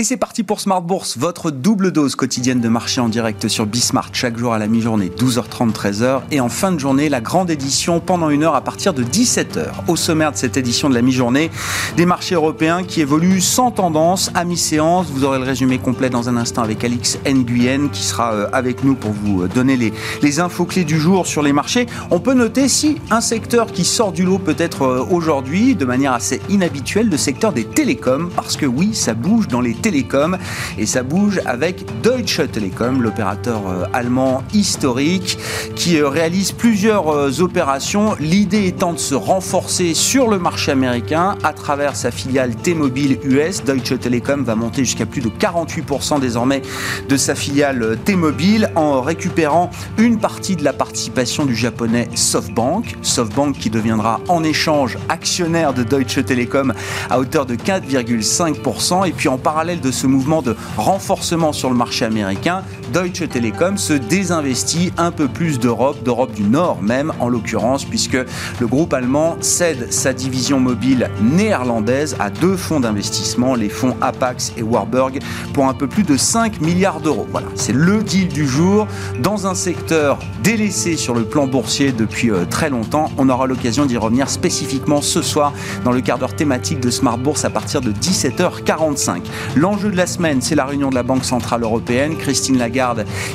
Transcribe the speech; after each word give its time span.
Et 0.00 0.04
c'est 0.04 0.16
parti 0.16 0.44
pour 0.44 0.60
Smart 0.60 0.80
Bourse, 0.80 1.18
votre 1.18 1.50
double 1.50 1.90
dose 1.90 2.14
quotidienne 2.14 2.60
de 2.60 2.68
marché 2.68 3.00
en 3.00 3.08
direct 3.08 3.48
sur 3.48 3.66
Bismart 3.66 4.10
chaque 4.12 4.38
jour 4.38 4.54
à 4.54 4.58
la 4.60 4.68
mi-journée, 4.68 5.10
12h30, 5.18 5.72
13h. 5.72 6.20
Et 6.30 6.38
en 6.38 6.48
fin 6.48 6.70
de 6.70 6.78
journée, 6.78 7.08
la 7.08 7.20
grande 7.20 7.50
édition 7.50 7.98
pendant 7.98 8.30
une 8.30 8.44
heure 8.44 8.54
à 8.54 8.60
partir 8.60 8.94
de 8.94 9.02
17h. 9.02 9.66
Au 9.88 9.96
sommaire 9.96 10.30
de 10.30 10.36
cette 10.36 10.56
édition 10.56 10.88
de 10.88 10.94
la 10.94 11.02
mi-journée, 11.02 11.50
des 11.96 12.06
marchés 12.06 12.36
européens 12.36 12.84
qui 12.84 13.00
évoluent 13.00 13.40
sans 13.40 13.72
tendance 13.72 14.30
à 14.36 14.44
mi-séance. 14.44 15.08
Vous 15.10 15.24
aurez 15.24 15.40
le 15.40 15.44
résumé 15.44 15.78
complet 15.78 16.10
dans 16.10 16.28
un 16.28 16.36
instant 16.36 16.62
avec 16.62 16.84
Alix 16.84 17.18
Nguyen 17.26 17.88
qui 17.88 18.04
sera 18.04 18.34
euh, 18.34 18.48
avec 18.52 18.84
nous 18.84 18.94
pour 18.94 19.10
vous 19.10 19.42
euh, 19.42 19.48
donner 19.48 19.76
les, 19.76 20.38
infos 20.38 20.64
clés 20.64 20.84
du 20.84 21.00
jour 21.00 21.26
sur 21.26 21.42
les 21.42 21.52
marchés. 21.52 21.86
On 22.12 22.20
peut 22.20 22.34
noter 22.34 22.68
si 22.68 22.98
un 23.10 23.20
secteur 23.20 23.72
qui 23.72 23.84
sort 23.84 24.12
du 24.12 24.24
lot 24.24 24.38
peut-être 24.38 24.82
euh, 24.82 25.04
aujourd'hui 25.10 25.74
de 25.74 25.84
manière 25.84 26.12
assez 26.12 26.40
inhabituelle, 26.48 27.08
le 27.08 27.16
secteur 27.16 27.52
des 27.52 27.64
télécoms, 27.64 28.30
parce 28.36 28.56
que 28.56 28.64
oui, 28.64 28.94
ça 28.94 29.14
bouge 29.14 29.48
dans 29.48 29.60
les 29.60 29.74
télécoms 29.74 29.87
Télécom 29.88 30.36
et 30.76 30.84
ça 30.84 31.02
bouge 31.02 31.40
avec 31.46 32.02
Deutsche 32.02 32.42
Telekom, 32.52 33.00
l'opérateur 33.00 33.62
euh, 33.66 33.84
allemand 33.94 34.42
historique 34.52 35.38
qui 35.76 35.96
euh, 35.96 36.10
réalise 36.10 36.52
plusieurs 36.52 37.08
euh, 37.08 37.40
opérations. 37.40 38.14
L'idée 38.20 38.66
étant 38.66 38.92
de 38.92 38.98
se 38.98 39.14
renforcer 39.14 39.94
sur 39.94 40.28
le 40.28 40.38
marché 40.38 40.72
américain 40.72 41.36
à 41.42 41.54
travers 41.54 41.96
sa 41.96 42.10
filiale 42.10 42.54
T-Mobile 42.54 43.18
US. 43.24 43.64
Deutsche 43.64 43.98
Telekom 43.98 44.44
va 44.44 44.56
monter 44.56 44.84
jusqu'à 44.84 45.06
plus 45.06 45.22
de 45.22 45.30
48% 45.30 46.20
désormais 46.20 46.60
de 47.08 47.16
sa 47.16 47.34
filiale 47.34 47.96
T-Mobile 48.04 48.70
en 48.74 49.00
récupérant 49.00 49.70
une 49.96 50.18
partie 50.18 50.54
de 50.54 50.64
la 50.64 50.74
participation 50.74 51.46
du 51.46 51.56
japonais 51.56 52.10
SoftBank. 52.14 52.96
SoftBank 53.00 53.56
qui 53.56 53.70
deviendra 53.70 54.20
en 54.28 54.44
échange 54.44 54.98
actionnaire 55.08 55.72
de 55.72 55.82
Deutsche 55.82 56.22
Telekom 56.22 56.74
à 57.08 57.18
hauteur 57.18 57.46
de 57.46 57.54
4,5%. 57.54 58.98
Et 59.06 59.12
puis 59.12 59.28
en 59.28 59.38
parallèle 59.38 59.77
de 59.78 59.90
ce 59.90 60.06
mouvement 60.06 60.42
de 60.42 60.56
renforcement 60.76 61.52
sur 61.52 61.70
le 61.70 61.76
marché 61.76 62.04
américain, 62.04 62.62
Deutsche 62.92 63.28
Telekom 63.28 63.76
se 63.76 63.92
désinvestit 63.92 64.92
un 64.96 65.10
peu 65.10 65.28
plus 65.28 65.58
d'Europe, 65.58 66.02
d'Europe 66.02 66.32
du 66.32 66.44
Nord 66.44 66.80
même 66.82 67.12
en 67.20 67.28
l'occurrence, 67.28 67.84
puisque 67.84 68.16
le 68.60 68.66
groupe 68.66 68.94
allemand 68.94 69.36
cède 69.40 69.92
sa 69.92 70.12
division 70.12 70.58
mobile 70.58 71.10
néerlandaise 71.20 72.16
à 72.18 72.30
deux 72.30 72.56
fonds 72.56 72.80
d'investissement, 72.80 73.54
les 73.54 73.68
fonds 73.68 73.96
Apax 74.00 74.52
et 74.56 74.62
Warburg, 74.62 75.18
pour 75.52 75.66
un 75.66 75.74
peu 75.74 75.86
plus 75.86 76.02
de 76.02 76.16
5 76.16 76.60
milliards 76.60 77.00
d'euros. 77.00 77.26
Voilà, 77.30 77.48
c'est 77.54 77.74
le 77.74 78.02
deal 78.02 78.28
du 78.28 78.46
jour 78.46 78.86
dans 79.20 79.46
un 79.46 79.54
secteur 79.54 80.18
délaissé 80.42 80.96
sur 80.96 81.14
le 81.14 81.24
plan 81.24 81.46
boursier 81.46 81.92
depuis 81.92 82.30
euh, 82.30 82.44
très 82.48 82.70
longtemps. 82.70 83.10
On 83.18 83.28
aura 83.28 83.46
l'occasion 83.46 83.84
d'y 83.84 83.96
revenir 83.96 84.30
spécifiquement 84.30 85.02
ce 85.02 85.20
soir 85.20 85.52
dans 85.84 85.92
le 85.92 86.00
quart 86.00 86.18
d'heure 86.18 86.34
thématique 86.34 86.80
de 86.80 86.90
Smart 86.90 87.18
Bourse 87.18 87.44
à 87.44 87.50
partir 87.50 87.80
de 87.80 87.92
17h45. 87.92 89.20
L'enjeu 89.56 89.90
de 89.90 89.96
la 89.96 90.06
semaine, 90.06 90.40
c'est 90.40 90.54
la 90.54 90.64
réunion 90.64 90.88
de 90.88 90.94
la 90.94 91.02
Banque 91.02 91.24
Centrale 91.24 91.62
Européenne. 91.62 92.16
Christine 92.16 92.56
Lagarde 92.56 92.77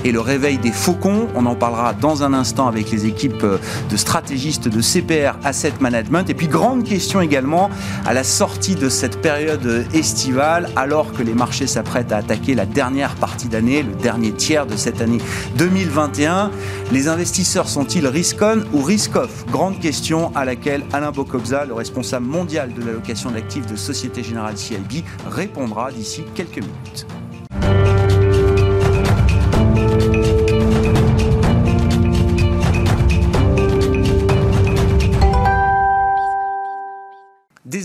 et 0.04 0.12
le 0.12 0.20
réveil 0.20 0.58
des 0.58 0.72
faucons. 0.72 1.28
On 1.36 1.46
en 1.46 1.56
parlera 1.56 1.94
dans 1.94 2.24
un 2.24 2.34
instant 2.34 2.68
avec 2.68 2.92
les 2.92 3.06
équipes 3.06 3.46
de 3.90 3.98
stratégistes 3.98 4.68
de 4.68 4.82
CPR 4.82 5.38
Asset 5.44 5.74
Management. 5.80 6.30
Et 6.30 6.34
puis, 6.34 6.48
grande 6.48 6.84
question 6.84 7.22
également 7.22 7.70
à 8.06 8.14
la 8.14 8.24
sortie 8.24 8.76
de 8.76 8.90
cette 8.90 9.22
période 9.22 9.86
estivale, 9.94 10.70
alors 10.76 11.12
que 11.14 11.24
les 11.24 11.34
marchés 11.34 11.68
s'apprêtent 11.68 12.12
à 12.12 12.18
attaquer 12.18 12.56
la 12.56 12.66
dernière 12.66 13.16
partie 13.16 13.48
d'année, 13.48 13.84
le 13.84 13.94
dernier 13.94 14.32
tiers 14.32 14.66
de 14.66 14.76
cette 14.76 15.02
année 15.02 15.20
2021. 15.58 16.52
Les 16.92 17.08
investisseurs 17.08 17.68
sont-ils 17.68 18.08
risk-on 18.08 18.64
ou 18.74 18.82
risk-off? 18.82 19.46
Grande 19.52 19.80
question 19.80 20.32
à 20.36 20.46
laquelle 20.46 20.84
Alain 20.94 21.12
Bocobza, 21.12 21.66
le 21.66 21.74
responsable 21.74 22.26
mondial 22.26 22.74
de 22.74 22.84
l'allocation 22.84 23.32
d'actifs 23.32 23.66
de 23.66 23.76
Société 23.76 24.24
Générale 24.24 24.58
CIB, 24.58 25.04
répondra 25.30 25.92
d'ici 25.92 26.24
quelques 26.36 26.58
minutes. 26.58 27.06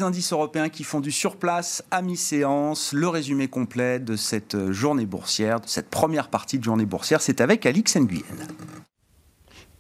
Indices 0.09 0.33
européens 0.33 0.69
qui 0.71 0.85
font 0.85 1.01
du 1.01 1.13
surplace 1.13 1.85
à 1.91 2.03
mi-séance. 2.03 2.93
Le 2.93 3.09
résumé 3.09 3.47
complet 3.49 4.01
de 4.01 4.17
cette 4.17 4.73
journée 4.73 5.07
boursière, 5.07 5.61
de 5.61 5.69
cette 5.69 5.91
première 5.91 6.29
partie 6.31 6.59
de 6.59 6.65
journée 6.65 6.87
boursière, 6.87 7.21
c'est 7.21 7.41
avec 7.41 7.67
Alix 7.67 7.97
Nguyen. 7.97 8.25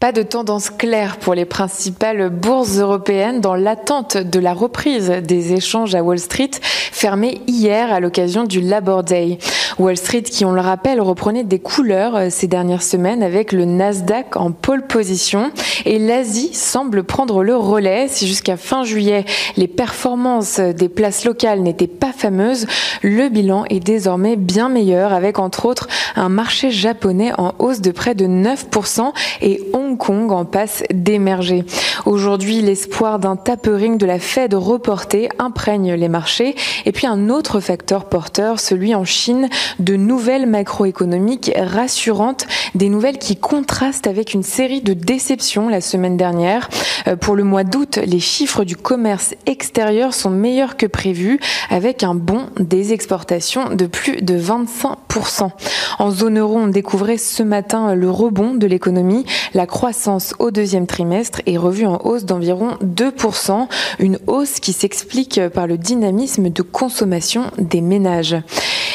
Pas 0.00 0.12
de 0.12 0.22
tendance 0.22 0.70
claire 0.70 1.16
pour 1.16 1.34
les 1.34 1.44
principales 1.44 2.30
bourses 2.30 2.78
européennes 2.78 3.40
dans 3.40 3.56
l'attente 3.56 4.16
de 4.16 4.38
la 4.38 4.54
reprise 4.54 5.10
des 5.10 5.54
échanges 5.54 5.96
à 5.96 6.04
Wall 6.04 6.20
Street, 6.20 6.52
fermés 6.92 7.40
hier 7.48 7.92
à 7.92 7.98
l'occasion 7.98 8.44
du 8.44 8.60
Labor 8.60 9.02
Day. 9.02 9.38
Wall 9.80 9.96
Street, 9.96 10.22
qui 10.22 10.44
on 10.44 10.52
le 10.52 10.60
rappelle, 10.60 11.00
reprenait 11.00 11.42
des 11.42 11.58
couleurs 11.58 12.16
euh, 12.16 12.26
ces 12.30 12.46
dernières 12.46 12.82
semaines 12.82 13.22
avec 13.22 13.52
le 13.52 13.64
Nasdaq 13.64 14.36
en 14.36 14.50
pole 14.50 14.86
position 14.86 15.52
et 15.84 15.98
l'Asie 15.98 16.52
semble 16.54 17.04
prendre 17.04 17.42
le 17.42 17.56
relais. 17.56 18.06
Si 18.08 18.26
jusqu'à 18.26 18.56
fin 18.56 18.84
juillet, 18.84 19.24
les 19.56 19.68
performances 19.68 20.58
des 20.60 20.88
places 20.88 21.24
locales 21.24 21.60
n'étaient 21.60 21.86
pas 21.86 22.12
fameuses, 22.12 22.66
le 23.02 23.28
bilan 23.28 23.64
est 23.68 23.80
désormais 23.80 24.36
bien 24.36 24.68
meilleur 24.68 25.12
avec 25.12 25.38
entre 25.38 25.66
autres 25.66 25.88
un 26.16 26.28
marché 26.28 26.70
japonais 26.70 27.32
en 27.38 27.54
hausse 27.58 27.80
de 27.80 27.90
près 27.90 28.14
de 28.14 28.26
9% 28.26 29.12
et 29.42 29.62
Hong 29.88 29.96
Kong 29.96 30.32
en 30.32 30.44
passe 30.44 30.84
d'émerger. 30.92 31.64
Aujourd'hui, 32.04 32.60
l'espoir 32.60 33.18
d'un 33.18 33.36
tapering 33.36 33.96
de 33.96 34.04
la 34.04 34.18
Fed 34.18 34.52
reporté 34.52 35.30
imprègne 35.38 35.94
les 35.94 36.08
marchés. 36.08 36.54
Et 36.84 36.92
puis 36.92 37.06
un 37.06 37.30
autre 37.30 37.58
facteur 37.60 38.04
porteur, 38.04 38.60
celui 38.60 38.94
en 38.94 39.06
Chine, 39.06 39.48
de 39.78 39.96
nouvelles 39.96 40.46
macroéconomiques 40.46 41.52
rassurantes, 41.56 42.46
des 42.74 42.90
nouvelles 42.90 43.16
qui 43.16 43.36
contrastent 43.36 44.06
avec 44.06 44.34
une 44.34 44.42
série 44.42 44.82
de 44.82 44.92
déceptions 44.92 45.70
la 45.70 45.80
semaine 45.80 46.18
dernière. 46.18 46.68
Euh, 47.06 47.16
pour 47.16 47.34
le 47.34 47.44
mois 47.44 47.64
d'août, 47.64 47.98
les 48.04 48.20
chiffres 48.20 48.64
du 48.64 48.76
commerce 48.76 49.34
extérieur 49.46 50.12
sont 50.12 50.30
meilleurs 50.30 50.76
que 50.76 50.86
prévu, 50.86 51.40
avec 51.70 52.02
un 52.02 52.14
bond 52.14 52.50
des 52.58 52.92
exportations 52.92 53.74
de 53.74 53.86
plus 53.86 54.20
de 54.20 54.38
25%. 54.38 55.50
En 55.98 56.10
zone 56.10 56.38
euro, 56.38 56.58
on 56.58 56.68
découvrait 56.68 57.16
ce 57.16 57.42
matin 57.42 57.94
le 57.94 58.10
rebond 58.10 58.54
de 58.54 58.66
l'économie. 58.66 59.24
La 59.54 59.66
croissance 59.78 60.34
au 60.40 60.50
deuxième 60.50 60.88
trimestre 60.88 61.40
est 61.46 61.56
revue 61.56 61.86
en 61.86 62.00
hausse 62.02 62.24
d'environ 62.24 62.76
2%, 62.82 63.68
une 64.00 64.18
hausse 64.26 64.58
qui 64.58 64.72
s'explique 64.72 65.40
par 65.54 65.68
le 65.68 65.78
dynamisme 65.78 66.50
de 66.50 66.62
consommation 66.62 67.52
des 67.58 67.80
ménages. 67.80 68.34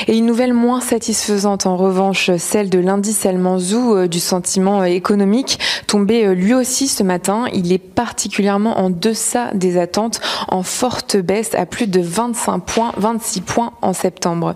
Et 0.07 0.17
une 0.17 0.25
nouvelle 0.25 0.53
moins 0.53 0.81
satisfaisante 0.81 1.65
en 1.65 1.77
revanche, 1.77 2.31
celle 2.37 2.69
de 2.69 2.79
l'indice 2.79 3.25
allemand 3.25 3.57
ZOO 3.57 3.95
euh, 3.95 4.07
du 4.07 4.19
sentiment 4.19 4.83
économique, 4.83 5.59
tombé 5.87 6.25
euh, 6.25 6.33
lui 6.33 6.53
aussi 6.53 6.87
ce 6.87 7.03
matin. 7.03 7.45
Il 7.53 7.71
est 7.71 7.77
particulièrement 7.77 8.79
en 8.79 8.89
deçà 8.89 9.51
des 9.53 9.77
attentes, 9.77 10.19
en 10.49 10.63
forte 10.63 11.15
baisse 11.15 11.55
à 11.55 11.65
plus 11.65 11.87
de 11.87 12.01
25 12.01 12.59
points, 12.59 12.91
26 12.97 13.41
points 13.41 13.73
en 13.81 13.93
septembre. 13.93 14.55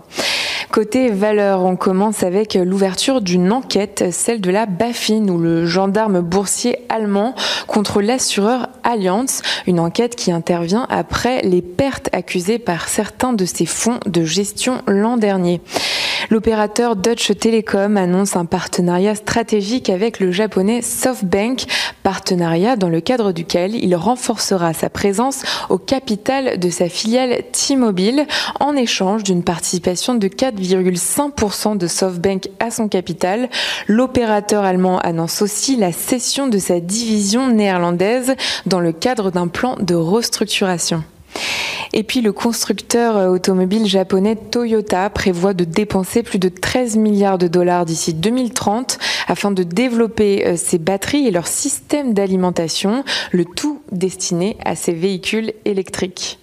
Côté 0.70 1.08
valeur, 1.08 1.64
on 1.64 1.76
commence 1.76 2.22
avec 2.22 2.54
l'ouverture 2.54 3.22
d'une 3.22 3.50
enquête, 3.52 4.04
celle 4.10 4.42
de 4.42 4.50
la 4.50 4.66
BaFin 4.66 5.26
ou 5.28 5.38
le 5.38 5.64
gendarme 5.64 6.20
boursier 6.20 6.84
allemand 6.90 7.34
contre 7.66 8.02
l'assureur 8.02 8.68
Allianz, 8.84 9.40
une 9.66 9.80
enquête 9.80 10.14
qui 10.14 10.30
intervient 10.30 10.86
après 10.90 11.40
les 11.42 11.62
pertes 11.62 12.10
accusées 12.12 12.58
par 12.58 12.88
certains 12.88 13.32
de 13.32 13.46
ses 13.46 13.66
fonds 13.66 13.98
de 14.04 14.24
gestion 14.24 14.82
l'an 14.86 15.16
dernier. 15.16 15.37
L'opérateur 16.30 16.94
Deutsche 16.94 17.36
Telekom 17.38 17.96
annonce 17.96 18.36
un 18.36 18.44
partenariat 18.44 19.14
stratégique 19.14 19.88
avec 19.88 20.20
le 20.20 20.30
japonais 20.30 20.82
SoftBank, 20.82 21.64
partenariat 22.02 22.76
dans 22.76 22.90
le 22.90 23.00
cadre 23.00 23.32
duquel 23.32 23.74
il 23.74 23.96
renforcera 23.96 24.74
sa 24.74 24.90
présence 24.90 25.42
au 25.70 25.78
capital 25.78 26.58
de 26.58 26.68
sa 26.68 26.88
filiale 26.88 27.42
T-Mobile 27.52 28.26
en 28.60 28.76
échange 28.76 29.22
d'une 29.22 29.42
participation 29.42 30.14
de 30.14 30.28
4,5% 30.28 31.78
de 31.78 31.86
SoftBank 31.86 32.48
à 32.60 32.70
son 32.70 32.88
capital. 32.88 33.48
L'opérateur 33.86 34.64
allemand 34.64 34.98
annonce 34.98 35.40
aussi 35.40 35.76
la 35.76 35.92
cession 35.92 36.46
de 36.46 36.58
sa 36.58 36.80
division 36.80 37.48
néerlandaise 37.48 38.34
dans 38.66 38.80
le 38.80 38.92
cadre 38.92 39.30
d'un 39.30 39.48
plan 39.48 39.76
de 39.80 39.94
restructuration. 39.94 41.02
Et 41.92 42.02
puis 42.02 42.20
le 42.20 42.32
constructeur 42.32 43.16
euh, 43.16 43.28
automobile 43.28 43.86
japonais 43.86 44.36
Toyota 44.36 45.08
prévoit 45.10 45.54
de 45.54 45.64
dépenser 45.64 46.22
plus 46.22 46.38
de 46.38 46.48
13 46.48 46.96
milliards 46.96 47.38
de 47.38 47.48
dollars 47.48 47.86
d'ici 47.86 48.14
2030 48.14 48.98
afin 49.26 49.50
de 49.50 49.62
développer 49.62 50.46
euh, 50.46 50.56
ses 50.56 50.78
batteries 50.78 51.26
et 51.26 51.30
leur 51.30 51.46
système 51.46 52.14
d'alimentation, 52.14 53.04
le 53.32 53.44
tout 53.44 53.82
destiné 53.92 54.56
à 54.64 54.74
ses 54.74 54.92
véhicules 54.92 55.52
électriques. 55.64 56.38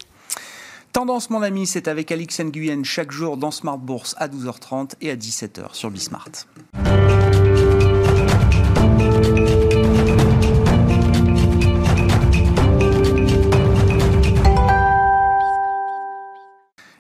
Tendance, 0.94 1.30
mon 1.30 1.42
ami, 1.42 1.68
c'est 1.68 1.90
avec 1.90 2.10
Alix 2.12 2.40
Nguyen 2.40 2.84
chaque 2.84 3.12
jour 3.12 3.36
dans 3.36 3.52
Smart 3.52 3.78
Bourse 3.78 4.16
à 4.18 4.30
12h30 4.30 4.92
et 5.02 5.12
à 5.12 5.16
17h 5.18 5.74
sur 5.74 5.92
Bismart. 5.92 6.32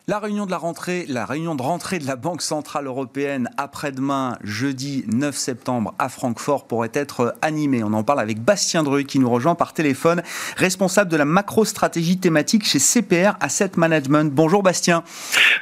La 0.08 0.20
réunion 0.20 0.46
de 0.46 0.52
la 0.52 0.60
rentrée, 0.60 1.08
la 1.10 1.26
réunion 1.26 1.56
de 1.56 1.64
rentrée 1.64 1.98
de 1.98 2.06
la 2.06 2.16
Banque 2.16 2.44
centrale 2.44 2.86
européenne 2.86 3.50
après-demain, 3.58 4.38
jeudi 4.44 5.04
9 5.12 5.36
septembre 5.36 5.96
à 5.98 6.10
Francfort, 6.10 6.68
pourrait 6.68 6.92
être 6.94 7.34
animée. 7.42 7.84
On 7.84 7.92
en 7.92 8.04
parle 8.04 8.20
avec 8.20 8.40
Bastien 8.40 8.84
Dru 8.84 9.06
qui 9.06 9.18
nous 9.18 9.32
rejoint 9.32 9.56
par 9.56 9.74
téléphone, 9.74 10.22
responsable 10.58 11.10
de 11.10 11.18
la 11.18 11.26
macro-stratégie 11.26 12.20
thématique 12.20 12.68
chez 12.68 12.78
CPR 12.78 13.32
Asset 13.40 13.72
Management. 13.78 14.32
Bonjour 14.32 14.62
Bastien. 14.62 15.04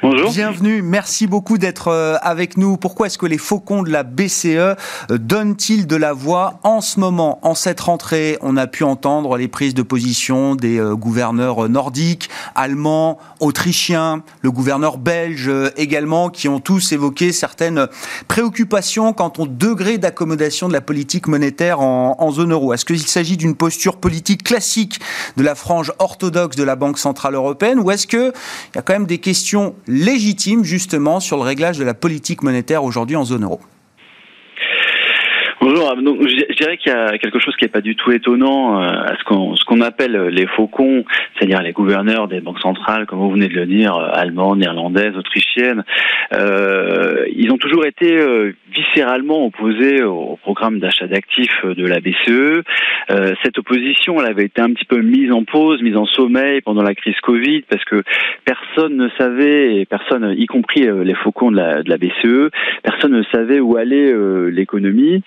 Bonjour. 0.02 0.30
Bienvenue. 0.30 0.82
Merci 0.82 1.26
beaucoup 1.26 1.56
d'être 1.56 1.88
euh, 1.88 2.16
avec 2.20 2.58
nous. 2.58 2.76
Pourquoi 2.76 3.06
est-ce 3.06 3.16
que 3.16 3.24
les 3.24 3.38
faucons 3.38 3.82
de 3.82 3.90
la 3.90 4.02
BCE 4.02 4.44
euh, 4.44 4.74
donnent-ils 5.08 5.86
de 5.86 5.96
la 5.96 6.12
voix 6.12 6.60
en 6.64 6.82
ce 6.82 7.00
moment, 7.00 7.38
en 7.40 7.54
cette 7.54 7.80
rentrée? 7.80 8.36
On 8.42 8.58
a 8.58 8.66
pu 8.66 8.84
entendre 8.84 9.38
les 9.38 9.48
prises 9.48 9.72
de 9.72 9.80
position 9.82 10.54
des 10.54 10.78
euh, 10.78 10.94
gouverneurs 10.94 11.66
nordiques, 11.70 12.28
allemands, 12.54 13.16
autrichiens, 13.40 14.22
le 14.44 14.50
gouverneur 14.50 14.98
belge 14.98 15.48
euh, 15.48 15.70
également, 15.78 16.28
qui 16.28 16.48
ont 16.48 16.60
tous 16.60 16.92
évoqué 16.92 17.32
certaines 17.32 17.88
préoccupations 18.28 19.14
quant 19.14 19.32
au 19.38 19.46
degré 19.46 19.96
d'accommodation 19.96 20.68
de 20.68 20.74
la 20.74 20.82
politique 20.82 21.28
monétaire 21.28 21.80
en, 21.80 22.30
zone 22.30 22.52
euro. 22.52 22.74
Est-ce 22.74 22.84
qu'il 22.84 22.98
s'agit 22.98 23.38
d'une 23.38 23.56
posture 23.56 23.96
politique 23.96 24.42
classique 24.42 25.00
de 25.38 25.42
la 25.42 25.54
frange 25.54 25.92
orthodoxe 25.98 26.56
de 26.56 26.62
la 26.62 26.76
Banque 26.76 26.98
Centrale 26.98 27.34
Européenne 27.34 27.78
ou 27.78 27.90
est-ce 27.90 28.06
qu'il 28.06 28.32
y 28.74 28.78
a 28.78 28.82
quand 28.82 28.92
même 28.92 29.06
des 29.06 29.18
questions 29.18 29.74
légitimes 29.86 30.62
justement 30.62 31.20
sur 31.20 31.38
le 31.38 31.42
réglage 31.42 31.78
de 31.78 31.84
la 31.84 31.94
politique 31.94 32.42
monétaire 32.42 32.84
aujourd'hui 32.84 33.16
en 33.16 33.24
zone 33.24 33.44
euro? 33.44 33.60
Je 35.96 36.54
dirais 36.56 36.76
qu'il 36.76 36.92
y 36.92 36.94
a 36.94 37.18
quelque 37.18 37.38
chose 37.38 37.54
qui 37.56 37.64
n'est 37.64 37.70
pas 37.70 37.80
du 37.80 37.96
tout 37.96 38.12
étonnant 38.12 38.80
euh, 38.80 38.86
à 38.86 39.16
ce 39.16 39.64
qu'on 39.64 39.80
appelle 39.80 40.28
les 40.28 40.46
faucons, 40.46 41.04
c'est-à-dire 41.36 41.62
les 41.62 41.72
gouverneurs 41.72 42.28
des 42.28 42.40
banques 42.40 42.60
centrales, 42.60 43.06
comme 43.06 43.18
vous 43.18 43.30
venez 43.30 43.48
de 43.48 43.54
le 43.54 43.66
dire, 43.66 43.94
euh, 43.96 44.08
allemandes, 44.12 44.58
néerlandaises, 44.58 45.16
autrichiennes. 45.16 45.84
Euh, 46.32 47.26
ils 47.34 47.50
ont 47.50 47.58
toujours 47.58 47.84
été 47.86 48.18
euh, 48.18 48.52
viscéralement 48.74 49.46
opposés 49.46 50.02
au 50.02 50.38
programme 50.42 50.78
d'achat 50.78 51.06
d'actifs 51.06 51.64
de 51.64 51.86
la 51.86 52.00
BCE. 52.00 52.62
Euh, 53.10 53.34
cette 53.42 53.58
opposition, 53.58 54.20
elle 54.20 54.30
avait 54.30 54.44
été 54.44 54.60
un 54.60 54.72
petit 54.72 54.84
peu 54.84 55.00
mise 55.00 55.32
en 55.32 55.44
pause, 55.44 55.82
mise 55.82 55.96
en 55.96 56.06
sommeil 56.06 56.60
pendant 56.60 56.82
la 56.82 56.94
crise 56.94 57.18
Covid, 57.22 57.62
parce 57.68 57.84
que 57.84 58.02
personne 58.44 58.96
ne 58.96 59.08
savait, 59.18 59.86
personne, 59.88 60.34
y 60.36 60.46
compris 60.46 60.88
les 61.04 61.14
faucons 61.14 61.50
de 61.50 61.56
la, 61.56 61.82
de 61.82 61.90
la 61.90 61.98
BCE, 61.98 62.50
personne 62.82 63.12
ne 63.12 63.22
savait 63.32 63.60
où 63.60 63.76
allait 63.76 64.12
l'économie. 64.50 65.22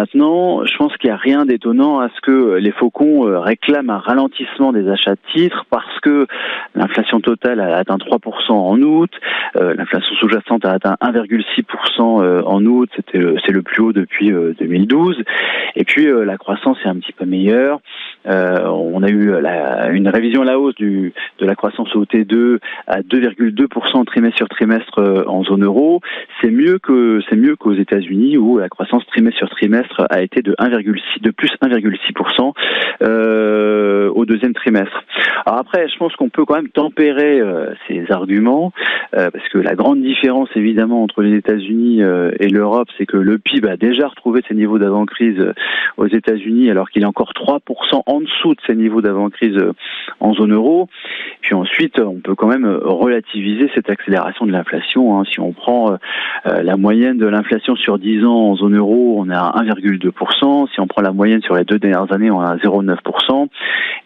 Maintenant, 0.00 0.64
je 0.64 0.74
pense 0.78 0.96
qu'il 0.96 1.10
n'y 1.10 1.14
a 1.14 1.18
rien 1.18 1.44
d'étonnant 1.44 2.00
à 2.00 2.08
ce 2.08 2.22
que 2.22 2.54
les 2.54 2.70
faucons 2.70 3.28
euh, 3.28 3.38
réclament 3.38 3.90
un 3.90 3.98
ralentissement 3.98 4.72
des 4.72 4.88
achats 4.88 5.12
de 5.12 5.20
titres 5.34 5.66
parce 5.68 6.00
que 6.00 6.26
l'inflation 6.74 7.20
totale 7.20 7.60
a 7.60 7.76
atteint 7.76 7.98
3% 7.98 8.50
en 8.50 8.80
août, 8.80 9.10
euh, 9.56 9.74
l'inflation 9.74 10.14
sous-jacente 10.14 10.64
a 10.64 10.70
atteint 10.70 10.96
1,6% 11.02 12.22
euh, 12.22 12.40
en 12.46 12.64
août, 12.64 12.88
c'est 13.12 13.52
le 13.52 13.60
plus 13.60 13.82
haut 13.82 13.92
depuis 13.92 14.30
2012, 14.30 15.22
et 15.76 15.84
puis 15.84 16.06
la 16.06 16.38
croissance 16.38 16.78
est 16.82 16.88
un 16.88 16.96
petit 16.96 17.12
peu 17.12 17.26
meilleure. 17.26 17.80
on 18.24 19.02
a 19.02 19.10
eu 19.10 19.34
une 19.92 20.08
révision 20.08 20.42
à 20.42 20.44
la 20.46 20.58
hausse 20.58 20.76
de 20.76 21.12
la 21.40 21.54
croissance 21.54 21.94
au 21.94 22.06
T2 22.06 22.58
à 22.86 23.00
2,2% 23.00 24.04
trimestre 24.06 24.38
sur 24.38 24.48
trimestre 24.48 25.24
en 25.26 25.44
zone 25.44 25.64
euro. 25.64 26.00
C'est 26.40 26.50
mieux 26.50 26.78
c'est 27.28 27.36
mieux 27.36 27.56
qu'aux 27.56 27.74
États-Unis 27.74 28.38
où 28.38 28.58
la 28.58 28.70
croissance 28.70 29.04
trimestre 29.06 29.38
sur 29.38 29.50
trimestre 29.50 29.79
a 30.10 30.22
été 30.22 30.42
de 30.42 30.54
1,6 30.58 31.22
de 31.22 31.30
plus 31.30 31.50
1,6% 31.62 32.52
euh, 33.02 34.10
au 34.14 34.24
deuxième 34.24 34.54
trimestre. 34.54 35.04
Alors 35.46 35.58
après, 35.60 35.88
je 35.88 35.96
pense 35.96 36.14
qu'on 36.16 36.28
peut 36.28 36.44
quand 36.44 36.56
même 36.56 36.68
tempérer 36.68 37.40
euh, 37.40 37.72
ces 37.88 38.04
arguments 38.10 38.72
euh, 39.16 39.30
parce 39.30 39.48
que 39.48 39.58
la 39.58 39.74
grande 39.74 40.02
différence 40.02 40.48
évidemment 40.54 41.02
entre 41.02 41.22
les 41.22 41.36
États-Unis 41.36 42.02
euh, 42.02 42.30
et 42.38 42.48
l'Europe, 42.48 42.88
c'est 42.98 43.06
que 43.06 43.16
le 43.16 43.38
PIB 43.38 43.68
a 43.68 43.76
déjà 43.76 44.08
retrouvé 44.08 44.42
ses 44.48 44.54
niveaux 44.54 44.78
d'avant-crise 44.78 45.42
aux 45.96 46.06
États-Unis 46.06 46.70
alors 46.70 46.90
qu'il 46.90 47.02
est 47.02 47.06
encore 47.06 47.32
3% 47.32 48.02
en 48.06 48.20
dessous 48.20 48.54
de 48.54 48.60
ses 48.66 48.74
niveaux 48.74 49.00
d'avant-crise 49.00 49.58
en 50.20 50.34
zone 50.34 50.52
euro. 50.52 50.88
Puis 51.40 51.54
ensuite, 51.54 51.98
on 52.00 52.20
peut 52.20 52.34
quand 52.34 52.48
même 52.48 52.66
relativiser 52.66 53.70
cette 53.74 53.90
accélération 53.90 54.46
de 54.46 54.52
l'inflation. 54.52 55.18
Hein. 55.18 55.24
Si 55.30 55.40
on 55.40 55.52
prend 55.52 55.96
la 56.44 56.76
moyenne 56.76 57.18
de 57.18 57.26
l'inflation 57.26 57.76
sur 57.76 57.98
10 57.98 58.24
ans 58.24 58.50
en 58.50 58.56
zone 58.56 58.76
euro, 58.76 59.16
on 59.18 59.30
est 59.30 59.34
à 59.34 59.50
1,2%. 59.70 60.68
Si 60.72 60.80
on 60.80 60.86
prend 60.86 61.02
la 61.02 61.12
moyenne 61.12 61.42
sur 61.42 61.54
les 61.54 61.64
deux 61.64 61.78
dernières 61.78 62.12
années, 62.12 62.30
on 62.30 62.40
à 62.40 62.56
0,9%. 62.56 63.48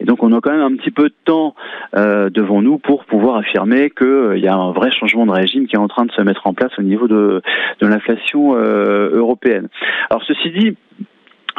Et 0.01 0.05
donc 0.05 0.23
on 0.23 0.33
a 0.33 0.41
quand 0.41 0.53
même 0.53 0.61
un 0.61 0.77
petit 0.77 0.91
peu 0.91 1.05
de 1.05 1.15
temps 1.25 1.55
euh, 1.97 2.31
devant 2.31 2.63
nous 2.63 2.79
pour 2.79 3.05
pouvoir 3.05 3.37
affirmer 3.37 3.91
qu'il 3.91 4.07
euh, 4.07 4.39
y 4.39 4.49
a 4.49 4.55
un 4.55 4.73
vrai 4.73 4.91
changement 4.91 5.27
de 5.27 5.33
régime 5.33 5.67
qui 5.67 5.77
est 5.77 5.79
en 5.79 5.89
train 5.89 6.05
de 6.05 6.13
se 6.13 6.23
mettre 6.23 6.47
en 6.47 6.55
place 6.55 6.73
au 6.79 6.83
niveau 6.83 7.09
de, 7.09 7.43
de 7.81 7.87
l'inflation 7.87 8.57
euh, 8.57 9.11
européenne. 9.15 9.69
Alors 10.11 10.23
ceci 10.25 10.51
dit, 10.51 10.77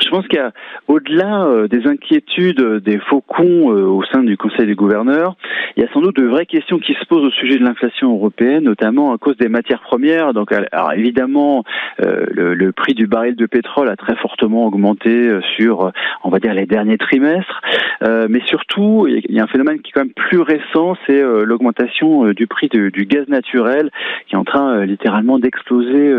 je 0.04 0.10
pense 0.10 0.28
qu'il 0.28 0.40
y 0.40 0.42
a, 0.42 0.52
au-delà 0.88 1.46
euh, 1.46 1.68
des 1.68 1.88
inquiétudes 1.88 2.84
des 2.84 3.00
faucons 3.00 3.72
euh, 3.72 3.86
au 3.86 4.04
sein 4.06 4.24
du 4.24 4.38
Conseil 4.38 4.66
des 4.66 4.76
gouverneurs, 4.76 5.36
il 5.78 5.84
y 5.84 5.86
a 5.86 5.92
sans 5.94 6.02
doute 6.02 6.18
de 6.18 6.26
vraies 6.26 6.46
questions 6.46 6.80
qui 6.80 6.94
se 6.94 7.06
posent 7.06 7.26
au 7.26 7.32
sujet 7.32 7.58
de 7.58 7.64
l'inflation 7.64 8.14
européenne, 8.14 8.64
notamment 8.64 9.14
à 9.14 9.18
cause 9.18 9.38
des 9.38 9.48
matières 9.48 9.82
premières. 9.82 10.34
Donc, 10.34 10.52
alors 10.52 10.94
évidemment, 10.94 11.64
euh, 12.04 12.26
le, 12.32 12.72
prix 12.72 12.94
du 12.94 13.08
baril 13.08 13.36
de 13.36 13.46
pétrole 13.46 13.90
a 13.90 13.96
très 13.96 14.16
fortement 14.18 14.66
augmenté 14.66 15.30
sur, 15.56 15.92
on 16.24 16.30
va 16.30 16.40
dire, 16.40 16.54
les 16.54 16.66
derniers 16.66 16.98
trimestres. 16.98 17.62
mais 18.02 18.42
surtout, 18.46 19.08
il 19.08 19.34
y 19.34 19.40
a 19.40 19.44
un 19.44 19.48
phénomène 19.48 19.80
qui 19.80 19.90
est 19.90 19.94
quand 19.94 20.02
même 20.02 20.14
plus 20.14 20.42
récent, 20.42 20.98
c'est 21.06 21.22
l'augmentation 21.22 22.32
du 22.32 22.48
prix 22.48 22.68
du 22.68 23.06
gaz 23.06 23.28
naturel, 23.30 23.92
qui 24.28 24.36
est 24.36 24.38
en 24.38 24.44
train 24.44 24.84
littéralement 24.86 25.40
d'exploser 25.40 26.14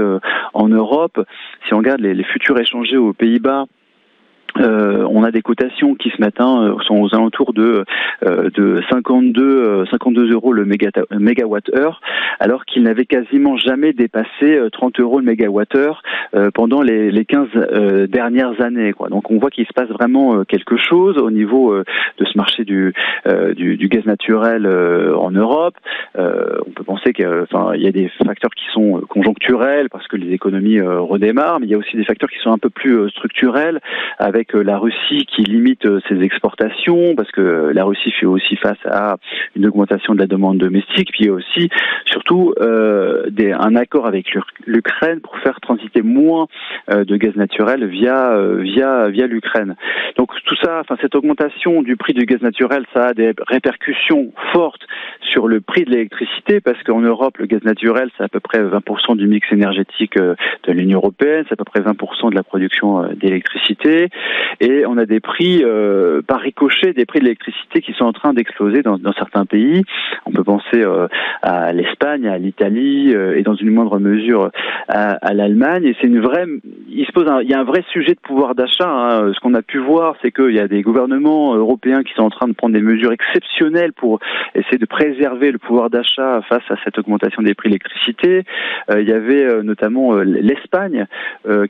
en 0.54 0.68
Europe. 0.68 1.20
Si 1.66 1.74
on 1.74 1.78
regarde 1.78 2.00
les, 2.00 2.14
les 2.14 2.24
futurs 2.24 2.58
échangés 2.58 2.96
aux 2.96 3.12
Pays-Bas, 3.12 3.65
euh, 4.60 5.06
on 5.10 5.24
a 5.24 5.30
des 5.30 5.42
cotations 5.42 5.94
qui 5.94 6.10
ce 6.10 6.20
matin 6.20 6.62
euh, 6.62 6.74
sont 6.86 6.96
aux 6.96 7.14
alentours 7.14 7.52
de 7.52 7.84
euh, 8.26 8.50
de 8.54 8.82
52 8.90 9.84
52 9.90 10.32
euros 10.32 10.52
le 10.52 10.64
mégawatt 10.64 11.68
heure, 11.74 12.00
alors 12.40 12.64
qu'ils 12.64 12.82
n'avaient 12.82 13.06
quasiment 13.06 13.56
jamais 13.56 13.92
dépassé 13.92 14.58
30 14.72 15.00
euros 15.00 15.18
le 15.18 15.24
mégawatt 15.24 15.74
heure 15.74 16.02
pendant 16.54 16.82
les, 16.82 17.10
les 17.10 17.24
15 17.24 18.08
dernières 18.08 18.60
années. 18.60 18.92
Quoi. 18.92 19.08
Donc 19.08 19.30
on 19.30 19.38
voit 19.38 19.50
qu'il 19.50 19.66
se 19.66 19.72
passe 19.72 19.88
vraiment 19.88 20.44
quelque 20.44 20.76
chose 20.76 21.18
au 21.18 21.30
niveau 21.30 21.76
de 21.76 22.24
ce 22.24 22.36
marché 22.36 22.64
du, 22.64 22.94
du, 23.56 23.76
du, 23.76 23.88
gaz 23.88 24.04
naturel 24.06 24.66
en 24.66 25.30
Europe. 25.30 25.74
on 26.16 26.70
peut 26.74 26.84
penser 26.84 27.12
qu'il 27.12 27.26
y 27.26 27.86
a 27.86 27.92
des 27.92 28.10
facteurs 28.24 28.54
qui 28.54 28.66
sont 28.72 29.02
conjoncturels 29.08 29.88
parce 29.90 30.06
que 30.08 30.16
les 30.16 30.32
économies 30.32 30.80
redémarrent, 30.80 31.60
mais 31.60 31.66
il 31.66 31.70
y 31.70 31.74
a 31.74 31.78
aussi 31.78 31.96
des 31.96 32.04
facteurs 32.04 32.30
qui 32.30 32.38
sont 32.38 32.52
un 32.52 32.58
peu 32.58 32.70
plus 32.70 33.08
structurels 33.10 33.80
avec 34.18 34.45
la 34.54 34.78
Russie 34.78 35.26
qui 35.26 35.42
limite 35.42 35.86
euh, 35.86 36.00
ses 36.08 36.22
exportations, 36.22 37.14
parce 37.14 37.30
que 37.30 37.70
la 37.74 37.84
Russie 37.84 38.12
fait 38.12 38.26
aussi 38.26 38.56
face 38.56 38.78
à 38.86 39.16
une 39.54 39.66
augmentation 39.66 40.14
de 40.14 40.18
la 40.18 40.26
demande 40.26 40.58
domestique, 40.58 41.10
puis 41.12 41.30
aussi 41.30 41.68
surtout 42.06 42.54
euh, 42.60 43.28
des, 43.30 43.52
un 43.52 43.76
accord 43.76 44.06
avec 44.06 44.26
l'Ukraine 44.66 45.20
pour 45.20 45.36
faire 45.38 45.60
transiter 45.60 46.02
moins 46.02 46.46
euh, 46.90 47.04
de 47.04 47.16
gaz 47.16 47.34
naturel 47.36 47.86
via 47.86 48.32
euh, 48.32 48.60
via 48.62 49.08
via 49.08 49.26
l'Ukraine. 49.26 49.76
Donc 50.16 50.30
tout 50.44 50.56
ça, 50.62 50.80
enfin 50.80 50.96
cette 51.00 51.14
augmentation 51.14 51.82
du 51.82 51.96
prix 51.96 52.14
du 52.14 52.24
gaz 52.26 52.40
naturel, 52.40 52.84
ça 52.94 53.08
a 53.08 53.14
des 53.14 53.32
répercussions 53.48 54.32
fortes 54.52 54.82
sur 55.20 55.48
le 55.48 55.60
prix 55.60 55.84
de 55.84 55.90
l'électricité, 55.90 56.60
parce 56.60 56.82
qu'en 56.84 57.00
Europe, 57.00 57.38
le 57.38 57.46
gaz 57.46 57.62
naturel, 57.64 58.10
c'est 58.16 58.24
à 58.24 58.28
peu 58.28 58.40
près 58.40 58.62
20% 58.62 59.16
du 59.16 59.26
mix 59.26 59.46
énergétique 59.52 60.16
de 60.16 60.72
l'Union 60.72 60.98
européenne, 60.98 61.44
c'est 61.48 61.54
à 61.54 61.56
peu 61.56 61.64
près 61.64 61.80
20% 61.80 62.30
de 62.30 62.34
la 62.34 62.42
production 62.42 63.08
d'électricité 63.14 64.08
et 64.60 64.86
on 64.86 64.96
a 64.96 65.06
des 65.06 65.20
prix 65.20 65.62
euh, 65.64 66.22
par 66.22 66.40
ricochet, 66.40 66.92
des 66.92 67.04
prix 67.04 67.20
de 67.20 67.24
l'électricité 67.24 67.80
qui 67.80 67.92
sont 67.92 68.04
en 68.04 68.12
train 68.12 68.32
d'exploser 68.32 68.82
dans, 68.82 68.98
dans, 68.98 69.12
certains 69.12 69.44
pays. 69.44 69.82
On 70.24 70.30
peut 70.30 70.44
penser 70.44 70.82
euh, 70.82 71.08
à 71.42 71.72
l'Espagne, 71.72 72.26
à 72.26 72.38
l'Italie 72.38 73.14
euh, 73.14 73.36
et 73.36 73.42
dans 73.42 73.54
une 73.54 73.70
moindre 73.70 73.98
mesure 73.98 74.50
à, 74.88 75.12
à 75.12 75.34
l'Allemagne. 75.34 75.84
Et 75.84 75.96
c'est 76.00 76.06
une 76.06 76.20
vraie, 76.20 76.46
il 76.88 77.06
se 77.06 77.12
pose, 77.12 77.28
un, 77.28 77.42
il 77.42 77.50
y 77.50 77.54
a 77.54 77.60
un 77.60 77.64
vrai 77.64 77.84
sujet 77.92 78.14
de 78.14 78.20
pouvoir 78.20 78.54
d'achat. 78.54 78.88
Hein. 78.88 79.32
Ce 79.34 79.40
qu'on 79.40 79.54
a 79.54 79.62
pu 79.62 79.78
voir, 79.78 80.16
c'est 80.22 80.30
qu'il 80.30 80.54
y 80.54 80.60
a 80.60 80.68
des 80.68 80.82
gouvernements 80.82 81.54
européens 81.54 82.02
qui 82.02 82.14
sont 82.14 82.22
en 82.22 82.30
train 82.30 82.48
de 82.48 82.54
prendre 82.54 82.74
des 82.74 82.82
mesures 82.82 83.12
exceptionnelles 83.12 83.92
pour 83.92 84.20
essayer 84.54 84.78
de 84.78 84.86
préserver 84.86 85.52
le 85.52 85.58
pouvoir 85.58 85.90
d'achat 85.90 86.40
face 86.48 86.64
à 86.70 86.76
cette 86.84 86.98
augmentation 86.98 87.42
des 87.42 87.54
prix 87.54 87.68
de 87.68 87.74
l'électricité. 87.74 88.44
il 88.90 89.08
y 89.08 89.12
avait 89.12 89.62
notamment 89.62 90.14
l'Espagne 90.14 91.06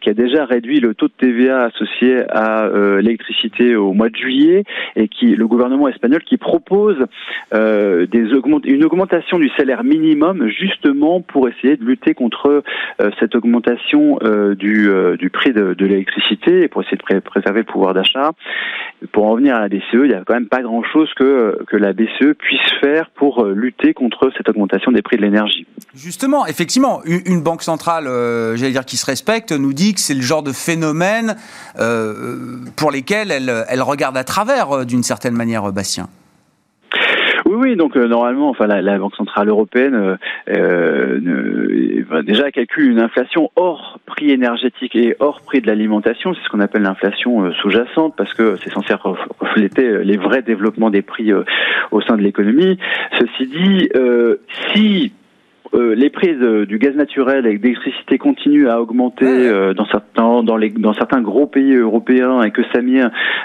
qui 0.00 0.10
a 0.10 0.14
déjà 0.14 0.44
réduit 0.44 0.80
le 0.80 0.94
taux 0.94 1.08
de 1.08 1.12
TVA 1.18 1.64
associé 1.64 2.22
à 2.30 2.45
euh, 2.46 3.00
l'électricité 3.00 3.76
au 3.76 3.92
mois 3.92 4.08
de 4.08 4.16
juillet 4.16 4.64
et 4.94 5.08
qui 5.08 5.34
le 5.34 5.46
gouvernement 5.46 5.88
espagnol 5.88 6.22
qui 6.22 6.36
propose 6.36 6.96
euh, 7.54 8.06
une 8.64 8.84
augmentation 8.84 9.38
du 9.38 9.50
salaire 9.56 9.84
minimum 9.84 10.48
justement 10.48 11.20
pour 11.20 11.48
essayer 11.48 11.76
de 11.76 11.84
lutter 11.84 12.14
contre 12.14 12.62
euh, 13.00 13.10
cette 13.20 13.34
augmentation 13.34 14.18
du, 14.56 15.30
prix 15.32 15.52
de, 15.52 15.74
de 15.74 15.86
l'électricité 15.86 16.62
et 16.62 16.68
pour 16.68 16.82
essayer 16.82 16.96
de 16.96 17.20
préserver 17.20 17.60
le 17.60 17.64
pouvoir 17.64 17.94
d'achat. 17.94 18.32
pour 19.12 19.26
en 19.26 19.36
venir 19.36 19.54
à 19.56 19.60
la 19.60 19.68
BCE, 19.68 19.82
il 19.92 20.08
n'y 20.08 20.14
a 20.14 20.22
quand 20.24 20.34
même 20.34 20.48
pas 20.48 20.62
grand-chose 20.62 21.12
que, 21.14 21.58
que 21.66 21.76
la 21.76 21.92
BCE 21.92 22.34
puisse 22.38 22.72
faire 22.80 23.10
pour 23.10 23.44
lutter 23.44 23.94
contre 23.94 24.30
cette 24.36 24.48
augmentation 24.48 24.92
des 24.92 25.02
prix 25.02 25.16
de 25.16 25.22
l'énergie. 25.22 25.66
Justement, 25.94 26.46
effectivement, 26.46 27.00
une 27.04 27.42
banque 27.42 27.62
centrale, 27.62 28.04
j'allais 28.56 28.72
dire 28.72 28.84
qui 28.84 28.96
se 28.96 29.06
respecte, 29.06 29.52
nous 29.52 29.72
dit 29.72 29.94
que 29.94 30.00
c'est 30.00 30.14
le 30.14 30.22
genre 30.22 30.42
de 30.42 30.52
phénomène 30.52 31.36
pour 32.76 32.90
lesquels 32.90 33.30
elle, 33.30 33.82
regarde 33.82 34.16
à 34.16 34.24
travers 34.24 34.84
d'une 34.86 35.02
certaine 35.02 35.34
manière, 35.34 35.70
Bastien. 35.72 36.08
Oui, 37.46 37.54
oui. 37.56 37.76
Donc 37.76 37.96
euh, 37.96 38.08
normalement, 38.08 38.50
enfin, 38.50 38.66
la, 38.66 38.98
Banque 38.98 39.14
centrale 39.14 39.48
européenne 39.48 39.94
euh, 39.94 40.16
euh 40.48 42.22
déjà 42.22 42.50
calcule 42.50 42.90
une 42.90 43.00
inflation 43.00 43.50
hors 43.56 44.00
prix 44.06 44.30
énergétique 44.30 44.96
et 44.96 45.16
hors 45.20 45.40
prix 45.42 45.60
de 45.60 45.68
l'alimentation. 45.68 46.34
C'est 46.34 46.42
ce 46.42 46.48
qu'on 46.48 46.60
appelle 46.60 46.82
l'inflation 46.82 47.44
euh, 47.44 47.52
sous-jacente 47.52 48.14
parce 48.16 48.34
que 48.34 48.56
c'est 48.64 48.70
censé 48.70 48.94
refléter 49.38 50.04
les 50.04 50.16
vrais 50.16 50.42
développements 50.42 50.90
des 50.90 51.02
prix 51.02 51.32
au 51.32 52.00
sein 52.00 52.16
de 52.16 52.22
l'économie. 52.22 52.78
Ceci 53.18 53.46
dit, 53.46 53.88
si 54.72 55.12
euh, 55.74 55.94
les 55.94 56.10
prises 56.10 56.40
du 56.68 56.78
gaz 56.78 56.94
naturel 56.94 57.46
et 57.46 57.58
d'électricité 57.58 58.18
continuent 58.18 58.68
à 58.68 58.80
augmenter 58.80 59.26
euh, 59.26 59.74
dans 59.74 59.86
certains 59.86 60.42
dans 60.42 60.56
les 60.56 60.70
dans 60.70 60.94
certains 60.94 61.20
gros 61.20 61.46
pays 61.46 61.74
européens 61.74 62.42
et 62.42 62.50
que 62.50 62.62
ça 62.72 62.78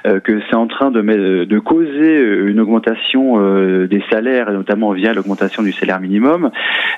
euh, 0.05 0.19
que 0.19 0.41
c'est 0.49 0.55
en 0.55 0.67
train 0.67 0.91
de 0.91 1.01
de 1.45 1.59
causer 1.59 2.19
une 2.47 2.59
augmentation 2.59 3.39
des 3.87 4.03
salaires 4.11 4.49
et 4.49 4.53
notamment 4.53 4.91
via 4.91 5.13
l'augmentation 5.13 5.63
du 5.63 5.71
salaire 5.71 5.99
minimum, 5.99 6.51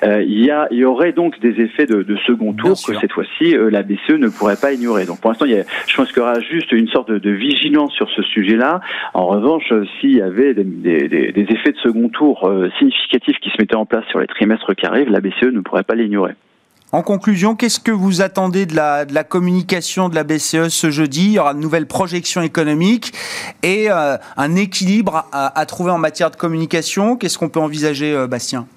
il 0.03 0.43
y 0.43 0.51
a 0.51 0.67
il 0.71 0.79
y 0.79 0.85
aurait 0.85 1.13
donc 1.13 1.39
des 1.39 1.61
effets 1.61 1.85
de, 1.85 2.03
de 2.03 2.15
second 2.25 2.53
tour 2.53 2.71
que 2.85 2.95
cette 2.95 3.11
fois-ci 3.11 3.55
la 3.71 3.83
BCE 3.83 4.17
ne 4.17 4.27
pourrait 4.27 4.57
pas 4.59 4.73
ignorer. 4.73 5.05
Donc 5.05 5.21
pour 5.21 5.29
l'instant, 5.29 5.45
il 5.45 5.53
y 5.53 5.59
a, 5.59 5.63
je 5.87 5.95
pense 5.95 6.09
qu'il 6.11 6.17
y 6.17 6.21
aura 6.21 6.39
juste 6.39 6.71
une 6.71 6.87
sorte 6.89 7.09
de, 7.09 7.17
de 7.17 7.31
vigilance 7.31 7.93
sur 7.93 8.09
ce 8.09 8.21
sujet-là. 8.23 8.81
En 9.13 9.27
revanche, 9.27 9.71
s'il 9.99 10.17
y 10.17 10.21
avait 10.21 10.53
des, 10.53 10.63
des, 10.63 11.31
des, 11.31 11.45
effets 11.49 11.71
de 11.71 11.77
second 11.77 12.09
tour 12.09 12.51
significatifs 12.77 13.37
qui 13.39 13.49
se 13.49 13.55
mettaient 13.59 13.75
en 13.75 13.85
place 13.85 14.05
sur 14.09 14.19
les 14.19 14.27
trimestres 14.27 14.75
qui 14.75 14.85
arrivent, 14.85 15.09
la 15.09 15.21
BCE 15.23 15.53
ne 15.53 15.61
pourrait 15.61 15.83
pas 15.83 15.95
l'ignorer. 15.95 16.35
En 16.93 17.01
conclusion, 17.01 17.55
qu'est-ce 17.55 17.79
que 17.79 17.91
vous 17.91 18.21
attendez 18.21 18.67
de 18.67 18.75
la, 18.75 19.23
communication 19.23 20.09
de 20.09 20.15
la 20.15 20.23
BCE 20.23 20.67
ce 20.67 20.91
jeudi? 20.91 21.25
Il 21.25 21.31
y 21.31 21.39
aura 21.39 21.55
de 21.55 21.59
nouvelles 21.59 21.87
projections 21.87 22.43
économiques 22.43 23.13
et 23.63 23.89
euh, 23.89 24.17
un 24.37 24.55
équilibre 24.55 25.27
à, 25.31 25.65
trouver 25.65 25.89
en 25.89 25.97
matière 25.97 26.29
de 26.29 26.35
communication. 26.35 27.17
Qu'est-ce 27.17 27.39
qu'on 27.39 27.49
peut 27.49 27.59
envisager, 27.59 28.13
euh, 28.13 28.27
Bastien? 28.27 28.67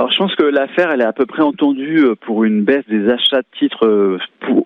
Alors 0.00 0.10
je 0.10 0.16
pense 0.16 0.34
que 0.34 0.44
l'affaire 0.44 0.90
elle 0.92 1.02
est 1.02 1.04
à 1.04 1.12
peu 1.12 1.26
près 1.26 1.42
entendue 1.42 2.06
euh, 2.06 2.14
pour 2.14 2.44
une 2.44 2.62
baisse 2.64 2.86
des 2.88 3.10
achats 3.10 3.42
de 3.42 3.58
titres 3.58 4.18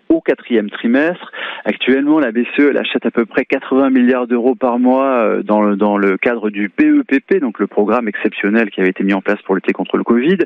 au 0.08 0.20
quatrième 0.20 0.70
trimestre. 0.70 1.32
Actuellement, 1.64 2.20
la 2.20 2.30
BCE 2.30 2.76
achète 2.78 3.06
à 3.06 3.10
peu 3.10 3.26
près 3.26 3.44
80 3.44 3.90
milliards 3.90 4.26
d'euros 4.26 4.54
par 4.54 4.78
mois 4.78 5.24
euh, 5.24 5.42
dans 5.42 5.62
le, 5.62 6.16
cadre 6.16 6.50
du 6.50 6.68
PEPP, 6.68 7.40
donc 7.40 7.58
le 7.58 7.66
programme 7.66 8.08
exceptionnel 8.08 8.70
qui 8.70 8.80
avait 8.80 8.90
été 8.90 9.02
mis 9.02 9.14
en 9.14 9.20
place 9.20 9.40
pour 9.42 9.54
lutter 9.54 9.72
contre 9.72 9.96
le 9.96 10.04
Covid. 10.04 10.38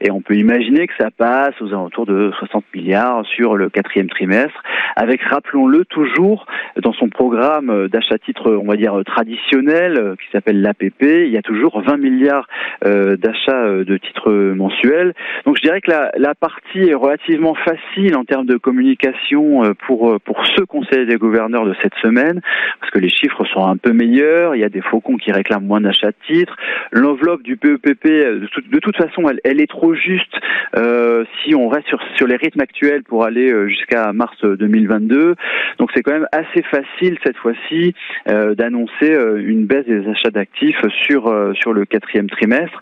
Et 0.00 0.10
on 0.10 0.20
peut 0.20 0.34
imaginer 0.34 0.86
que 0.86 0.94
ça 0.98 1.10
passe 1.10 1.54
aux 1.60 1.68
alentours 1.68 2.06
de 2.06 2.32
60 2.38 2.64
milliards 2.74 3.24
sur 3.26 3.56
le 3.56 3.68
quatrième 3.68 4.08
trimestre, 4.08 4.62
avec, 4.96 5.22
rappelons-le, 5.22 5.84
toujours 5.84 6.46
dans 6.80 6.92
son 6.92 7.08
programme 7.08 7.88
d'achat 7.88 8.18
titre, 8.18 8.52
on 8.52 8.66
va 8.66 8.76
dire, 8.76 8.98
traditionnel, 9.04 9.98
euh, 9.98 10.14
qui 10.16 10.30
s'appelle 10.32 10.60
l'APP, 10.60 11.02
il 11.02 11.30
y 11.30 11.36
a 11.36 11.42
toujours 11.42 11.82
20 11.82 11.96
milliards 11.96 12.48
euh, 12.84 13.16
d'achats 13.16 13.84
de 13.84 13.96
titres 13.96 14.21
mensuels. 14.30 15.14
Donc 15.44 15.56
je 15.56 15.62
dirais 15.62 15.80
que 15.80 15.90
la, 15.90 16.34
partie 16.34 16.88
est 16.88 16.94
relativement 16.94 17.54
facile 17.54 18.16
en 18.16 18.24
termes 18.24 18.46
de 18.46 18.56
communication 18.56 19.74
pour, 19.86 20.18
pour 20.24 20.46
ce 20.46 20.62
Conseil 20.62 21.06
des 21.06 21.16
gouverneurs 21.16 21.64
de 21.64 21.74
cette 21.82 21.94
semaine, 22.02 22.40
parce 22.80 22.90
que 22.90 22.98
les 22.98 23.10
chiffres 23.10 23.44
sont 23.44 23.64
un 23.64 23.76
peu 23.76 23.92
meilleurs, 23.92 24.54
il 24.54 24.60
y 24.60 24.64
a 24.64 24.68
des 24.68 24.80
faucons 24.80 25.16
qui 25.16 25.32
réclament 25.32 25.66
moins 25.66 25.80
d'achats 25.80 26.10
de 26.10 26.34
titres, 26.34 26.56
l'enveloppe 26.90 27.42
du 27.42 27.56
PEPP, 27.56 28.04
de, 28.04 28.78
toute 28.78 28.96
façon, 28.96 29.24
elle, 29.44 29.60
est 29.60 29.70
trop 29.70 29.94
juste 29.94 30.34
euh, 30.76 31.24
si 31.42 31.54
on 31.54 31.68
reste 31.68 31.88
sur, 31.88 31.98
sur 32.16 32.26
les 32.26 32.36
rythmes 32.36 32.60
actuels 32.60 33.02
pour 33.02 33.24
aller 33.24 33.52
euh, 33.52 33.68
jusqu'à 33.68 34.12
mars 34.12 34.36
2022. 34.44 35.34
Donc 35.78 35.90
c'est 35.94 36.02
quand 36.02 36.12
même 36.12 36.28
assez 36.32 36.62
facile 36.62 37.18
cette 37.24 37.36
fois-ci 37.36 37.94
euh, 38.28 38.54
d'annoncer 38.54 39.12
une 39.36 39.66
baisse 39.66 39.86
des 39.86 40.08
achats 40.08 40.30
d'actifs 40.30 40.80
sur, 41.04 41.52
sur 41.54 41.72
le 41.72 41.84
quatrième 41.84 42.28
trimestre. 42.28 42.80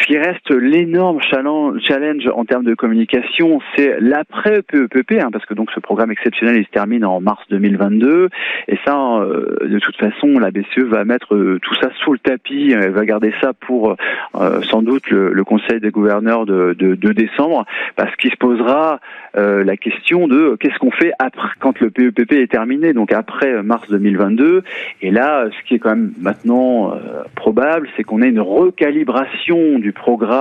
Ce 0.00 0.06
qui 0.06 0.18
reste 0.18 0.45
l'énorme 0.54 1.20
challenge 1.22 2.28
en 2.34 2.44
termes 2.44 2.64
de 2.64 2.74
communication, 2.74 3.60
c'est 3.74 3.98
l'après 4.00 4.62
PEPP, 4.62 5.20
hein, 5.20 5.30
parce 5.32 5.44
que 5.46 5.54
donc 5.54 5.70
ce 5.74 5.80
programme 5.80 6.10
exceptionnel 6.10 6.56
il 6.56 6.64
se 6.64 6.70
termine 6.70 7.04
en 7.04 7.20
mars 7.20 7.42
2022, 7.50 8.28
et 8.68 8.78
ça, 8.84 8.96
euh, 8.96 9.56
de 9.66 9.78
toute 9.78 9.96
façon, 9.96 10.38
la 10.38 10.50
BCE 10.50 10.80
va 10.80 11.04
mettre 11.04 11.34
euh, 11.34 11.58
tout 11.62 11.74
ça 11.76 11.90
sous 12.02 12.12
le 12.12 12.18
tapis, 12.18 12.72
elle 12.72 12.90
va 12.90 13.04
garder 13.04 13.32
ça 13.40 13.52
pour 13.52 13.96
euh, 14.34 14.62
sans 14.70 14.82
doute 14.82 15.08
le, 15.10 15.46
Conseil 15.46 15.78
des 15.78 15.90
gouverneurs 15.90 16.44
de, 16.44 16.74
de, 16.76 17.12
décembre, 17.12 17.66
parce 17.94 18.14
qu'il 18.16 18.32
se 18.32 18.36
posera 18.36 18.98
la 19.34 19.76
question 19.76 20.26
de 20.26 20.56
qu'est-ce 20.58 20.76
qu'on 20.78 20.90
fait 20.90 21.12
après 21.20 21.50
quand 21.60 21.78
le 21.78 21.90
PEPP 21.90 22.32
est 22.32 22.50
terminé, 22.50 22.92
donc 22.92 23.12
après 23.12 23.62
mars 23.62 23.88
2022, 23.88 24.64
et 25.02 25.10
là, 25.12 25.44
ce 25.50 25.68
qui 25.68 25.76
est 25.76 25.78
quand 25.78 25.90
même 25.90 26.12
maintenant 26.20 26.98
probable, 27.36 27.88
c'est 27.96 28.02
qu'on 28.02 28.22
ait 28.22 28.28
une 28.28 28.40
recalibration 28.40 29.78
du 29.78 29.92
programme 29.92 30.35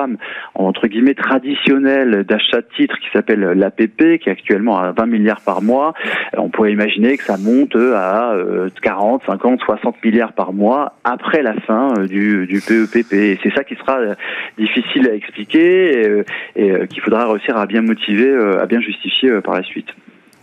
entre 0.54 0.88
guillemets 0.88 1.14
traditionnel 1.14 2.24
d'achat 2.24 2.62
de 2.62 2.68
titres 2.76 2.98
qui 3.00 3.10
s'appelle 3.14 3.42
l'APP, 3.42 4.20
qui 4.20 4.30
est 4.30 4.32
actuellement 4.32 4.78
à 4.78 4.92
20 4.92 5.06
milliards 5.06 5.42
par 5.42 5.62
mois. 5.62 5.94
On 6.38 6.50
pourrait 6.50 6.72
imaginer 6.72 7.18
que 7.18 7.24
ça 7.24 7.38
monte 7.38 7.76
à 7.76 8.36
40, 8.82 9.24
50, 9.26 9.60
60 9.62 10.04
milliards 10.04 10.34
par 10.34 10.54
mois 10.54 10.94
après 11.04 11.42
la 11.42 11.54
fin 11.62 11.94
euh, 11.98 12.08
du, 12.08 12.48
du 12.48 12.62
PEPP. 12.62 13.14
Et 13.14 13.40
c'est 13.44 13.54
ça 13.54 13.64
qui 13.64 13.76
sera 13.76 14.00
euh, 14.00 14.16
difficile 14.58 15.10
à 15.10 15.14
expliquer 15.14 16.02
et, 16.02 16.24
et 16.56 16.88
qu'il 16.88 17.02
faudra 17.02 17.32
réussir 17.32 17.58
à 17.58 17.66
bien 17.66 17.82
motiver, 17.82 18.30
euh, 18.30 18.62
à 18.62 18.66
bien 18.66 18.82
justifier 18.82 19.42
par 19.42 19.56
la 19.56 19.64
suite. 19.64 19.88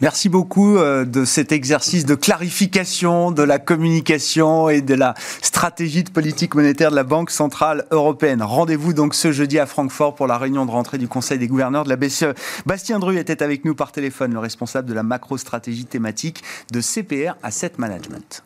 Merci 0.02 0.28
beaucoup 0.28 0.78
euh, 0.78 1.04
de 1.04 1.24
cet 1.24 1.52
exercice 1.52 2.04
de 2.04 2.16
clarification 2.16 3.30
de 3.30 3.44
la 3.44 3.60
communication 3.60 4.68
et 4.68 4.80
de 4.80 4.94
la 4.94 5.14
stratégie 5.42 6.02
de 6.02 6.10
politique 6.10 6.56
monétaire 6.56 6.90
de 6.90 6.96
la 6.96 7.04
Banque 7.04 7.30
Centrale 7.30 7.86
Européenne. 7.92 8.42
Rendez-vous 8.42 8.94
donc 8.94 9.14
ce 9.14 9.30
jeudi 9.30 9.60
à 9.60 9.66
Francfort 9.66 10.16
pour 10.16 10.26
la 10.26 10.38
réunion 10.38 10.66
de 10.66 10.72
rentrée 10.72 10.98
du 10.98 11.06
Conseil 11.06 11.38
des 11.38 11.46
gouverneurs 11.46 11.84
de 11.84 11.88
la 11.88 11.94
BCE. 11.94 12.34
Bastien 12.66 12.98
Dru 12.98 13.16
était 13.16 13.44
avec 13.44 13.64
nous 13.64 13.76
par 13.76 13.92
téléphone, 13.92 14.32
le 14.32 14.40
responsable 14.40 14.88
de 14.88 14.94
la 14.94 15.04
macro-stratégie 15.04 15.84
thématique 15.84 16.42
de 16.72 16.80
CPR 16.80 17.36
Asset 17.44 17.74
Management. 17.78 18.42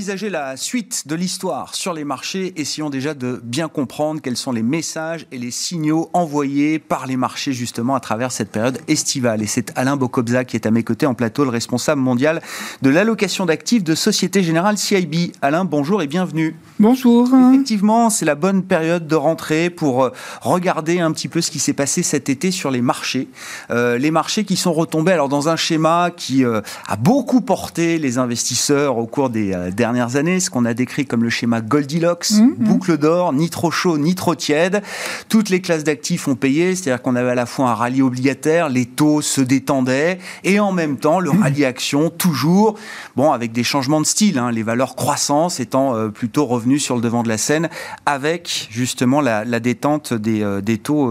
Envisager 0.00 0.30
la 0.30 0.56
suite 0.56 1.08
de 1.08 1.14
l'histoire 1.14 1.74
sur 1.74 1.92
les 1.92 2.04
marchés, 2.04 2.54
essayons 2.56 2.88
déjà 2.88 3.12
de 3.12 3.38
bien 3.44 3.68
comprendre 3.68 4.22
quels 4.22 4.38
sont 4.38 4.50
les 4.50 4.62
messages 4.62 5.26
et 5.30 5.36
les 5.36 5.50
signaux 5.50 6.08
envoyés 6.14 6.78
par 6.78 7.06
les 7.06 7.18
marchés 7.18 7.52
justement 7.52 7.94
à 7.94 8.00
travers 8.00 8.32
cette 8.32 8.50
période 8.50 8.78
estivale. 8.88 9.42
Et 9.42 9.46
c'est 9.46 9.76
Alain 9.76 9.98
Bokobza 9.98 10.46
qui 10.46 10.56
est 10.56 10.64
à 10.64 10.70
mes 10.70 10.84
côtés 10.84 11.04
en 11.04 11.12
plateau, 11.12 11.44
le 11.44 11.50
responsable 11.50 12.00
mondial 12.00 12.40
de 12.80 12.88
l'allocation 12.88 13.44
d'actifs 13.44 13.84
de 13.84 13.94
Société 13.94 14.42
Générale 14.42 14.78
CIB. 14.78 15.32
Alain, 15.42 15.66
bonjour 15.66 16.00
et 16.00 16.06
bienvenue. 16.06 16.56
Bonjour. 16.78 17.28
Effectivement, 17.52 18.08
c'est 18.08 18.24
la 18.24 18.36
bonne 18.36 18.62
période 18.62 19.06
de 19.06 19.16
rentrée 19.16 19.68
pour 19.68 20.04
euh, 20.04 20.12
regarder 20.40 21.00
un 21.00 21.12
petit 21.12 21.28
peu 21.28 21.42
ce 21.42 21.50
qui 21.50 21.58
s'est 21.58 21.74
passé 21.74 22.02
cet 22.02 22.30
été 22.30 22.50
sur 22.50 22.70
les 22.70 22.80
marchés. 22.80 23.28
Euh, 23.70 23.98
les 23.98 24.10
marchés 24.10 24.44
qui 24.44 24.56
sont 24.56 24.72
retombés 24.72 25.12
alors 25.12 25.28
dans 25.28 25.50
un 25.50 25.56
schéma 25.56 26.10
qui 26.16 26.42
euh, 26.42 26.62
a 26.88 26.96
beaucoup 26.96 27.42
porté 27.42 27.98
les 27.98 28.16
investisseurs 28.16 28.96
au 28.96 29.04
cours 29.04 29.28
des 29.28 29.52
euh, 29.52 29.70
dernières 29.70 29.89
années, 29.98 30.40
ce 30.40 30.50
qu'on 30.50 30.64
a 30.64 30.74
décrit 30.74 31.06
comme 31.06 31.22
le 31.22 31.30
schéma 31.30 31.60
Goldilocks, 31.60 32.30
mmh, 32.30 32.42
mmh. 32.42 32.54
boucle 32.58 32.98
d'or, 32.98 33.32
ni 33.32 33.50
trop 33.50 33.70
chaud, 33.70 33.98
ni 33.98 34.14
trop 34.14 34.34
tiède. 34.34 34.82
Toutes 35.28 35.48
les 35.48 35.60
classes 35.60 35.84
d'actifs 35.84 36.28
ont 36.28 36.34
payé, 36.34 36.74
c'est-à-dire 36.74 37.02
qu'on 37.02 37.16
avait 37.16 37.30
à 37.30 37.34
la 37.34 37.46
fois 37.46 37.70
un 37.70 37.74
rallye 37.74 38.02
obligataire, 38.02 38.68
les 38.68 38.86
taux 38.86 39.22
se 39.22 39.40
détendaient, 39.40 40.18
et 40.44 40.60
en 40.60 40.72
même 40.72 40.96
temps 40.96 41.20
le 41.20 41.32
mmh. 41.32 41.42
rallye 41.42 41.64
action, 41.64 42.10
toujours, 42.10 42.78
bon, 43.16 43.32
avec 43.32 43.52
des 43.52 43.64
changements 43.64 44.00
de 44.00 44.06
style, 44.06 44.38
hein, 44.38 44.50
les 44.50 44.62
valeurs 44.62 44.96
croissance 44.96 45.60
étant 45.60 45.94
euh, 45.94 46.08
plutôt 46.08 46.46
revenues 46.46 46.78
sur 46.78 46.96
le 46.96 47.02
devant 47.02 47.22
de 47.22 47.28
la 47.28 47.38
scène, 47.38 47.68
avec 48.06 48.68
justement 48.70 49.20
la, 49.20 49.44
détente 49.60 50.14
des, 50.14 50.42
euh, 50.42 50.60
des 50.60 50.78
taux 50.78 51.10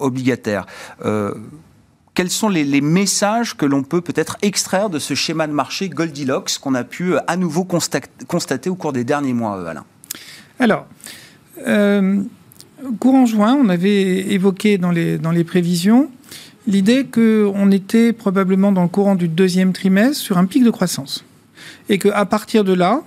obligataires 0.00 0.66
quels 2.20 2.28
sont 2.28 2.50
les, 2.50 2.82
messages 2.82 3.56
que 3.56 3.64
l'on 3.64 3.82
peut 3.82 4.02
peut-être 4.02 4.36
extraire 4.42 4.90
de 4.90 4.98
ce 4.98 5.14
schéma 5.14 5.46
de 5.46 5.54
marché 5.54 5.88
Goldilocks 5.88 6.58
qu'on 6.60 6.74
a 6.74 6.84
pu 6.84 7.14
euh, 7.14 7.18
à 7.26 7.38
nouveau 7.38 7.64
constater 7.64 8.68
au 8.68 8.74
cours 8.74 8.92
des 8.92 9.04
derniers 9.04 9.32
mois, 9.32 9.56
euh, 9.56 9.68
Alain? 9.68 9.86
Alors, 10.58 10.84
euh, 11.66 12.20
courant 12.98 13.24
juin, 13.24 13.54
on 13.58 13.70
avait 13.70 14.32
évoqué 14.32 14.76
dans 14.76 14.90
les, 14.90 15.44
prévisions 15.44 16.10
l'idée 16.66 17.06
qu'on 17.06 17.70
était 17.70 18.12
probablement 18.12 18.70
dans 18.70 18.82
le 18.82 18.88
courant 18.88 19.14
du 19.14 19.26
deuxième 19.26 19.72
trimestre 19.72 20.22
sur 20.22 20.36
un 20.36 20.44
pic 20.44 20.62
de 20.62 20.70
croissance. 20.70 21.24
Et 21.88 21.98
qu'à 21.98 22.26
partir 22.26 22.64
de 22.64 22.74
là, 22.74 23.00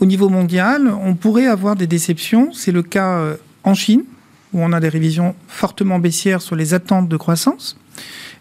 au 0.00 0.06
niveau 0.06 0.30
mondial, 0.30 0.90
on 1.04 1.14
pourrait 1.14 1.46
avoir 1.46 1.76
des 1.76 1.86
déceptions. 1.86 2.54
C'est 2.54 2.72
le 2.72 2.82
cas 2.82 3.36
en 3.64 3.74
Chine, 3.74 4.04
où 4.52 4.62
on 4.62 4.72
a 4.72 4.80
des 4.80 4.88
révisions 4.88 5.34
fortement 5.48 5.98
baissières 5.98 6.42
sur 6.42 6.56
les 6.56 6.74
attentes 6.74 7.08
de 7.08 7.16
croissance. 7.16 7.76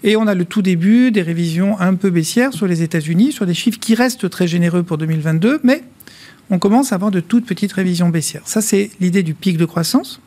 Et 0.03 0.15
on 0.17 0.27
a 0.27 0.35
le 0.35 0.45
tout 0.45 0.61
début 0.61 1.11
des 1.11 1.21
révisions 1.21 1.79
un 1.79 1.95
peu 1.95 2.09
baissières 2.09 2.53
sur 2.53 2.67
les 2.67 2.83
États-Unis, 2.83 3.31
sur 3.31 3.45
des 3.45 3.53
chiffres 3.53 3.79
qui 3.79 3.95
restent 3.95 4.29
très 4.29 4.47
généreux 4.47 4.83
pour 4.83 4.97
2022, 4.97 5.61
mais 5.63 5.83
on 6.49 6.59
commence 6.59 6.91
à 6.91 6.95
avoir 6.95 7.11
de 7.11 7.19
toutes 7.19 7.45
petites 7.45 7.73
révisions 7.73 8.09
baissières. 8.09 8.43
Ça, 8.45 8.61
c'est 8.61 8.91
l'idée 8.99 9.23
du 9.23 9.33
pic 9.33 9.57
de 9.57 9.65
croissance. 9.65 10.21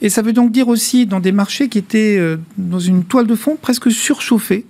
Et 0.00 0.08
ça 0.08 0.22
veut 0.22 0.32
donc 0.32 0.52
dire 0.52 0.68
aussi 0.68 1.06
dans 1.06 1.20
des 1.20 1.32
marchés 1.32 1.68
qui 1.68 1.78
étaient 1.78 2.16
euh, 2.18 2.36
dans 2.56 2.78
une 2.78 3.04
toile 3.04 3.26
de 3.26 3.34
fond 3.34 3.56
presque 3.60 3.90
surchauffée, 3.90 4.64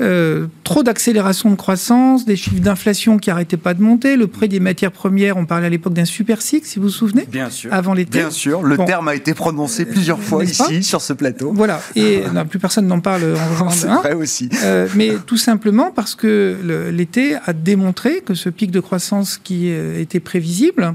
euh, 0.00 0.46
trop 0.64 0.82
d'accélération 0.82 1.50
de 1.50 1.54
croissance, 1.54 2.24
des 2.24 2.36
chiffres 2.36 2.60
d'inflation 2.60 3.18
qui 3.18 3.28
n'arrêtaient 3.28 3.56
pas 3.56 3.74
de 3.74 3.82
monter, 3.82 4.16
le 4.16 4.26
prix 4.26 4.48
des 4.48 4.60
matières 4.60 4.92
premières, 4.92 5.36
on 5.36 5.44
parlait 5.44 5.66
à 5.66 5.70
l'époque 5.70 5.92
d'un 5.92 6.06
super 6.06 6.40
cycle, 6.40 6.66
si 6.66 6.78
vous 6.78 6.86
vous 6.86 6.90
souvenez 6.90 7.26
Bien 7.30 7.50
sûr. 7.50 7.72
Avant 7.72 7.92
l'été. 7.92 8.18
Bien 8.18 8.30
sûr, 8.30 8.62
le 8.62 8.78
terme 8.78 9.08
a 9.08 9.14
été 9.14 9.34
prononcé 9.34 9.84
plusieurs 9.84 10.20
fois 10.20 10.44
ici, 10.44 10.82
sur 10.82 11.02
ce 11.02 11.12
plateau. 11.12 11.52
Voilà, 11.54 11.80
et 11.94 12.22
non, 12.34 12.46
plus 12.46 12.58
personne 12.58 12.86
n'en 12.86 13.00
parle 13.00 13.34
en 13.60 13.70
C'est 13.70 13.86
vrai 13.86 14.14
aussi. 14.14 14.48
Euh, 14.64 14.88
mais 14.94 15.12
tout 15.26 15.36
simplement 15.36 15.90
parce 15.90 16.14
que 16.14 16.90
l'été 16.90 17.36
a 17.44 17.52
démontré 17.52 18.22
que 18.24 18.34
ce 18.34 18.48
pic 18.48 18.70
de 18.70 18.80
croissance 18.80 19.38
qui 19.42 19.70
euh, 19.70 20.00
était 20.00 20.20
prévisible, 20.20 20.94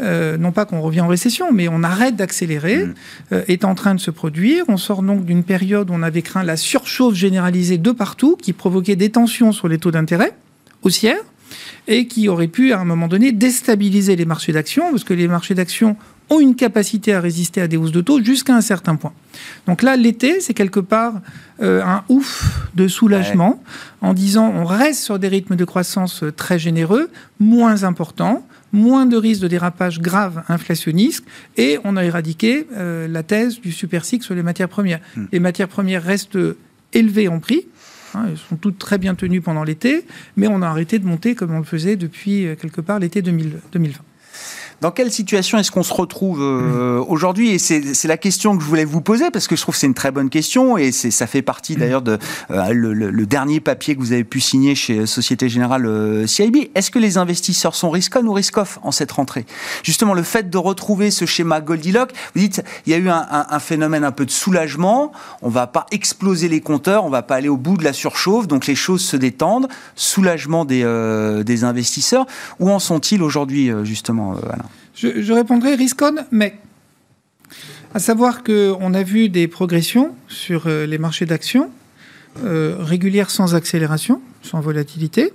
euh, 0.00 0.38
non 0.38 0.52
pas 0.52 0.64
qu'on 0.64 0.80
revient 0.80 1.02
en 1.02 1.08
récession, 1.08 1.52
mais 1.52 1.68
on 1.68 1.82
arrête 1.82 2.16
d'accélérer, 2.16 2.86
mm. 2.86 2.94
euh, 3.32 3.44
est 3.48 3.64
en 3.64 3.74
train 3.74 3.94
de 3.94 4.00
se 4.00 4.10
produire. 4.10 4.64
On 4.68 4.76
sort 4.76 5.02
donc 5.02 5.24
d'une 5.24 5.44
période 5.44 5.90
où 5.90 5.94
on 5.94 6.02
avait 6.02 6.22
craint 6.22 6.42
la 6.42 6.56
surchauffe 6.56 7.14
généralisée 7.14 7.78
de 7.78 7.90
partout, 7.90 8.36
qui 8.40 8.52
provoquait 8.52 8.96
des 8.96 9.10
tensions 9.10 9.52
sur 9.52 9.68
les 9.68 9.78
taux 9.78 9.90
d'intérêt 9.90 10.32
haussières, 10.82 11.22
et 11.86 12.06
qui 12.06 12.28
aurait 12.28 12.48
pu, 12.48 12.72
à 12.72 12.80
un 12.80 12.84
moment 12.84 13.08
donné, 13.08 13.32
déstabiliser 13.32 14.16
les 14.16 14.24
marchés 14.24 14.52
d'actions, 14.52 14.90
parce 14.90 15.04
que 15.04 15.14
les 15.14 15.28
marchés 15.28 15.54
d'actions 15.54 15.96
ont 16.30 16.40
une 16.40 16.54
capacité 16.54 17.12
à 17.12 17.20
résister 17.20 17.60
à 17.60 17.68
des 17.68 17.76
hausses 17.76 17.92
de 17.92 18.00
taux 18.00 18.22
jusqu'à 18.22 18.54
un 18.54 18.60
certain 18.62 18.96
point. 18.96 19.12
Donc 19.66 19.82
là, 19.82 19.96
l'été, 19.96 20.40
c'est 20.40 20.54
quelque 20.54 20.80
part 20.80 21.20
euh, 21.60 21.82
un 21.84 22.04
ouf 22.08 22.68
de 22.74 22.88
soulagement 22.88 23.62
en 24.00 24.14
disant 24.14 24.50
on 24.54 24.64
reste 24.64 25.02
sur 25.02 25.18
des 25.18 25.28
rythmes 25.28 25.56
de 25.56 25.64
croissance 25.64 26.24
très 26.36 26.58
généreux, 26.58 27.10
moins 27.38 27.84
importants, 27.84 28.46
moins 28.72 29.06
de 29.06 29.16
risques 29.16 29.42
de 29.42 29.48
dérapage 29.48 30.00
grave 30.00 30.42
inflationniste 30.48 31.24
et 31.56 31.78
on 31.84 31.96
a 31.96 32.04
éradiqué 32.04 32.66
euh, 32.72 33.06
la 33.06 33.22
thèse 33.22 33.60
du 33.60 33.72
super 33.72 34.04
cycle 34.04 34.24
sur 34.24 34.34
les 34.34 34.42
matières 34.42 34.68
premières. 34.68 35.00
Hmm. 35.16 35.26
Les 35.32 35.40
matières 35.40 35.68
premières 35.68 36.02
restent 36.02 36.38
élevées 36.92 37.28
en 37.28 37.38
prix. 37.38 37.66
Hein, 38.14 38.26
elles 38.28 38.38
sont 38.38 38.56
toutes 38.56 38.78
très 38.78 38.98
bien 38.98 39.14
tenues 39.14 39.40
pendant 39.40 39.64
l'été, 39.64 40.04
mais 40.36 40.46
on 40.46 40.60
a 40.62 40.66
arrêté 40.66 40.98
de 40.98 41.06
monter 41.06 41.34
comme 41.34 41.52
on 41.52 41.58
le 41.58 41.64
faisait 41.64 41.96
depuis 41.96 42.46
euh, 42.46 42.54
quelque 42.54 42.80
part 42.80 42.98
l'été 42.98 43.22
2020. 43.22 43.58
Dans 44.82 44.90
quelle 44.90 45.12
situation 45.12 45.58
est-ce 45.58 45.70
qu'on 45.70 45.84
se 45.84 45.94
retrouve 45.94 46.42
euh, 46.42 46.98
mmh. 46.98 47.04
aujourd'hui? 47.08 47.50
Et 47.50 47.58
c'est 47.60 48.08
la 48.08 48.16
question 48.16 48.56
que 48.56 48.64
je 48.64 48.68
voulais 48.68 48.84
vous 48.84 49.00
poser 49.00 49.30
parce 49.30 49.46
que 49.46 49.54
je 49.54 49.62
trouve 49.62 49.76
que 49.76 49.78
c'est 49.78 49.86
une 49.86 49.94
très 49.94 50.10
bonne 50.10 50.28
question 50.28 50.76
et 50.76 50.90
ça 50.90 51.28
fait 51.28 51.40
partie 51.40 51.76
d'ailleurs 51.76 52.02
de 52.02 52.18
euh, 52.50 52.72
le, 52.72 53.24
dernier 53.26 53.60
papier 53.60 53.94
que 53.94 54.00
vous 54.00 54.10
avez 54.10 54.24
pu 54.24 54.40
signer 54.40 54.74
chez 54.74 55.06
Société 55.06 55.48
Générale 55.48 55.86
euh, 55.86 56.26
CIB. 56.26 56.72
Est-ce 56.74 56.90
que 56.90 56.98
les 56.98 57.16
investisseurs 57.16 57.76
sont 57.76 57.90
risk-on 57.90 58.26
ou 58.26 58.32
risk-off 58.32 58.80
en 58.82 58.90
cette 58.90 59.12
rentrée? 59.12 59.46
Justement, 59.84 60.14
le 60.14 60.24
fait 60.24 60.50
de 60.50 60.58
retrouver 60.58 61.12
ce 61.12 61.26
schéma 61.26 61.60
Goldilocks, 61.60 62.10
vous 62.34 62.40
dites 62.40 62.64
il 62.84 62.90
y 62.90 62.94
a 62.96 62.98
eu 62.98 63.08
un, 63.08 63.24
un, 63.30 63.58
phénomène 63.60 64.02
un 64.02 64.10
peu 64.10 64.26
de 64.26 64.32
soulagement. 64.32 65.12
On 65.42 65.48
va 65.48 65.68
pas 65.68 65.86
exploser 65.92 66.48
les 66.48 66.60
compteurs, 66.60 67.04
on 67.04 67.10
va 67.10 67.22
pas 67.22 67.36
aller 67.36 67.48
au 67.48 67.56
bout 67.56 67.76
de 67.76 67.84
la 67.84 67.92
surchauffe, 67.92 68.48
donc 68.48 68.66
les 68.66 68.74
choses 68.74 69.04
se 69.04 69.16
détendent. 69.16 69.68
Soulagement 69.94 70.64
des, 70.64 70.82
des 71.46 71.62
investisseurs. 71.62 72.26
Où 72.58 72.68
en 72.68 72.80
sont-ils 72.80 73.22
aujourd'hui 73.22 73.70
justement, 73.84 74.34
Alain? 74.50 74.71
Je, 74.94 75.32
répondrai 75.32 75.74
riscon, 75.74 76.16
mais. 76.30 76.58
À 77.94 77.98
savoir 77.98 78.42
qu'on 78.42 78.94
a 78.94 79.02
vu 79.02 79.28
des 79.28 79.48
progressions 79.48 80.14
sur 80.26 80.66
euh, 80.66 80.86
les 80.86 80.96
marchés 80.96 81.26
d'actions, 81.26 81.70
euh, 82.42 82.76
régulières 82.78 83.28
sans 83.28 83.54
accélération, 83.54 84.22
sans 84.40 84.60
volatilité. 84.60 85.34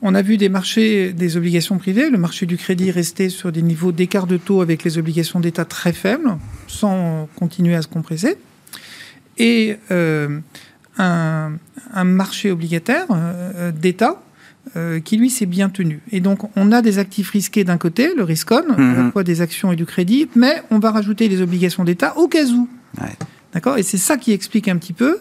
On 0.00 0.14
a 0.14 0.22
vu 0.22 0.36
des 0.36 0.48
marchés 0.48 1.12
des 1.12 1.36
obligations 1.36 1.78
privées, 1.78 2.08
le 2.08 2.16
marché 2.16 2.46
du 2.46 2.56
crédit 2.56 2.92
rester 2.92 3.28
sur 3.28 3.50
des 3.50 3.62
niveaux 3.62 3.90
d'écart 3.90 4.28
de 4.28 4.36
taux 4.36 4.60
avec 4.60 4.84
les 4.84 4.98
obligations 4.98 5.40
d'État 5.40 5.64
très 5.64 5.92
faibles, 5.92 6.36
sans 6.68 7.28
continuer 7.34 7.74
à 7.74 7.82
se 7.82 7.88
compresser. 7.88 8.36
Et 9.36 9.76
euh, 9.90 10.38
un, 10.96 11.58
marché 12.04 12.52
obligataire 12.52 13.06
d'État 13.74 14.22
euh, 14.76 15.00
qui 15.00 15.16
lui 15.16 15.30
s'est 15.30 15.46
bien 15.46 15.68
tenu. 15.68 16.00
Et 16.12 16.20
donc 16.20 16.50
on 16.56 16.70
a 16.70 16.82
des 16.82 16.98
actifs 16.98 17.30
risqués 17.30 17.64
d'un 17.64 17.78
côté, 17.78 18.14
le 18.14 18.22
riscon, 18.22 18.62
à 18.76 18.80
la 18.80 19.02
mhm. 19.02 19.12
fois 19.12 19.24
des 19.24 19.40
actions 19.40 19.72
et 19.72 19.76
du 19.76 19.86
crédit, 19.86 20.28
mais 20.36 20.62
on 20.70 20.78
va 20.78 20.90
rajouter 20.90 21.28
les 21.28 21.40
obligations 21.40 21.84
d'État 21.84 22.16
au 22.16 22.28
cas 22.28 22.44
où. 22.46 22.68
D'accord? 23.52 23.78
Et 23.78 23.82
c'est 23.82 23.98
ça 23.98 24.16
qui 24.16 24.32
explique 24.32 24.68
un 24.68 24.76
petit 24.76 24.92
peu 24.92 25.18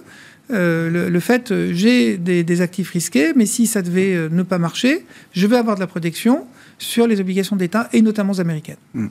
euh, 0.51 1.09
le, 1.09 1.19
fait, 1.19 1.51
euh, 1.51 1.71
j'ai 1.73 2.17
des, 2.17 2.61
actifs 2.61 2.89
risqués, 2.91 3.33
mais 3.35 3.45
si 3.45 3.65
ça 3.65 3.81
devait 3.81 4.29
ne 4.29 4.43
pas 4.43 4.57
marcher, 4.57 5.05
je 5.31 5.47
vais 5.47 5.57
avoir 5.57 5.75
de 5.75 5.79
la 5.79 5.87
protection 5.87 6.45
sur 6.77 7.07
les 7.07 7.19
obligations 7.19 7.55
d'État, 7.55 7.89
et 7.93 8.01
notamment 8.01 8.33
américaines. 8.33 8.77
Hmm. 8.93 9.07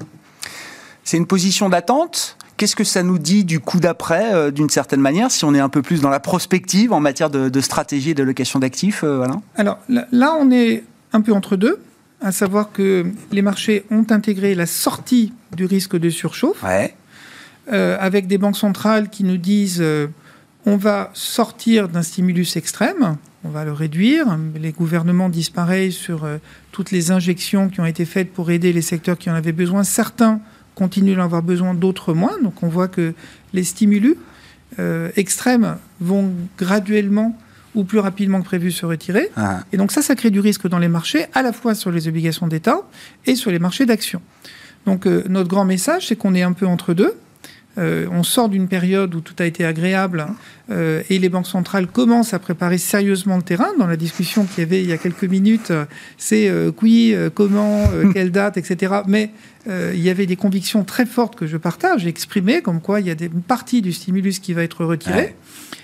C'est 1.04 1.16
une 1.16 1.26
position 1.26 1.68
d'attente? 1.68 2.36
Qu'est-ce 2.58 2.74
que 2.74 2.82
ça 2.82 3.04
nous 3.04 3.18
dit 3.18 3.44
du 3.44 3.60
coup 3.60 3.78
d'après, 3.78 4.34
euh, 4.34 4.50
d'une 4.50 4.68
certaine 4.68 5.00
manière, 5.00 5.30
si 5.30 5.44
on 5.44 5.54
est 5.54 5.60
un 5.60 5.68
peu 5.68 5.80
plus 5.80 6.00
dans 6.00 6.08
la 6.08 6.18
prospective 6.18 6.92
en 6.92 6.98
matière 6.98 7.30
de, 7.30 7.60
stratégie 7.60 8.10
et 8.10 8.14
de 8.14 8.24
location 8.24 8.58
d'actifs, 8.58 9.04
euh, 9.04 9.22
Alain? 9.22 9.40
Alors 9.54 9.78
là, 9.88 10.36
on 10.40 10.50
est 10.50 10.82
un 11.12 11.20
peu 11.20 11.32
entre 11.32 11.54
deux, 11.54 11.78
à 12.20 12.32
savoir 12.32 12.72
que 12.72 13.06
les 13.30 13.42
marchés 13.42 13.84
ont 13.92 14.04
intégré 14.10 14.56
la 14.56 14.66
sortie 14.66 15.32
du 15.56 15.66
risque 15.66 15.96
de 15.96 16.10
surchauffe, 16.10 16.64
euh, 17.72 17.96
avec 18.00 18.26
des 18.26 18.38
banques 18.38 18.56
centrales 18.56 19.08
qui 19.08 19.22
nous 19.22 19.36
disent 19.36 19.84
on 20.66 20.76
va 20.76 21.10
sortir 21.14 21.88
d'un 21.88 22.02
stimulus 22.02 22.56
extrême, 22.56 23.18
on 23.44 23.50
va 23.50 23.64
le 23.64 23.72
réduire. 23.72 24.36
Les 24.60 24.72
gouvernements 24.72 25.28
disparaissent 25.28 25.94
sur 25.94 26.26
toutes 26.72 26.90
les 26.90 27.12
injections 27.12 27.68
qui 27.68 27.80
ont 27.80 27.86
été 27.86 28.04
faites 28.04 28.32
pour 28.32 28.50
aider 28.50 28.72
les 28.72 28.82
secteurs 28.82 29.16
qui 29.16 29.30
en 29.30 29.34
avaient 29.34 29.52
besoin. 29.52 29.84
Certains 29.84 30.40
continuent 30.78 31.16
d'en 31.16 31.24
avoir 31.24 31.42
besoin, 31.42 31.74
d'autres 31.74 32.14
moins. 32.14 32.36
Donc 32.42 32.62
on 32.62 32.68
voit 32.68 32.88
que 32.88 33.12
les 33.52 33.64
stimulus 33.64 34.16
euh, 34.78 35.10
extrêmes 35.16 35.76
vont 36.00 36.30
graduellement 36.56 37.36
ou 37.74 37.84
plus 37.84 37.98
rapidement 37.98 38.40
que 38.40 38.46
prévu 38.46 38.70
se 38.70 38.86
retirer. 38.86 39.28
Ah. 39.36 39.64
Et 39.72 39.76
donc 39.76 39.90
ça, 39.90 40.02
ça 40.02 40.14
crée 40.14 40.30
du 40.30 40.40
risque 40.40 40.68
dans 40.68 40.78
les 40.78 40.88
marchés, 40.88 41.26
à 41.34 41.42
la 41.42 41.52
fois 41.52 41.74
sur 41.74 41.90
les 41.90 42.06
obligations 42.06 42.46
d'État 42.46 42.82
et 43.26 43.34
sur 43.34 43.50
les 43.50 43.58
marchés 43.58 43.86
d'actions. 43.86 44.22
Donc 44.86 45.06
euh, 45.06 45.24
notre 45.28 45.48
grand 45.48 45.64
message, 45.64 46.06
c'est 46.06 46.16
qu'on 46.16 46.34
est 46.34 46.42
un 46.42 46.52
peu 46.52 46.66
entre 46.66 46.94
deux. 46.94 47.14
Euh, 47.78 48.06
on 48.10 48.22
sort 48.22 48.48
d'une 48.48 48.66
période 48.66 49.14
où 49.14 49.20
tout 49.20 49.34
a 49.38 49.44
été 49.44 49.64
agréable 49.64 50.26
euh, 50.70 51.02
et 51.10 51.18
les 51.18 51.28
banques 51.28 51.46
centrales 51.46 51.86
commencent 51.86 52.34
à 52.34 52.38
préparer 52.38 52.78
sérieusement 52.78 53.36
le 53.36 53.42
terrain. 53.42 53.68
Dans 53.78 53.86
la 53.86 53.96
discussion 53.96 54.44
qu'il 54.44 54.64
y 54.64 54.66
avait 54.66 54.82
il 54.82 54.88
y 54.88 54.92
a 54.92 54.98
quelques 54.98 55.24
minutes, 55.24 55.72
c'est 56.16 56.48
euh, 56.48 56.72
qui, 56.72 57.14
comment, 57.34 57.84
quelle 58.12 58.32
date, 58.32 58.56
etc. 58.56 58.94
Mais 59.06 59.30
il 59.70 60.00
y 60.00 60.08
avait 60.08 60.24
des 60.24 60.36
convictions 60.36 60.82
très 60.82 61.04
fortes 61.04 61.36
que 61.36 61.46
je 61.46 61.58
partage, 61.58 62.06
exprimées, 62.06 62.62
comme 62.62 62.80
quoi 62.80 63.00
il 63.00 63.06
y 63.06 63.10
a 63.10 63.14
des, 63.14 63.26
une 63.26 63.42
partie 63.42 63.82
du 63.82 63.92
stimulus 63.92 64.38
qui 64.38 64.54
va 64.54 64.62
être 64.62 64.82
retirée. 64.82 65.34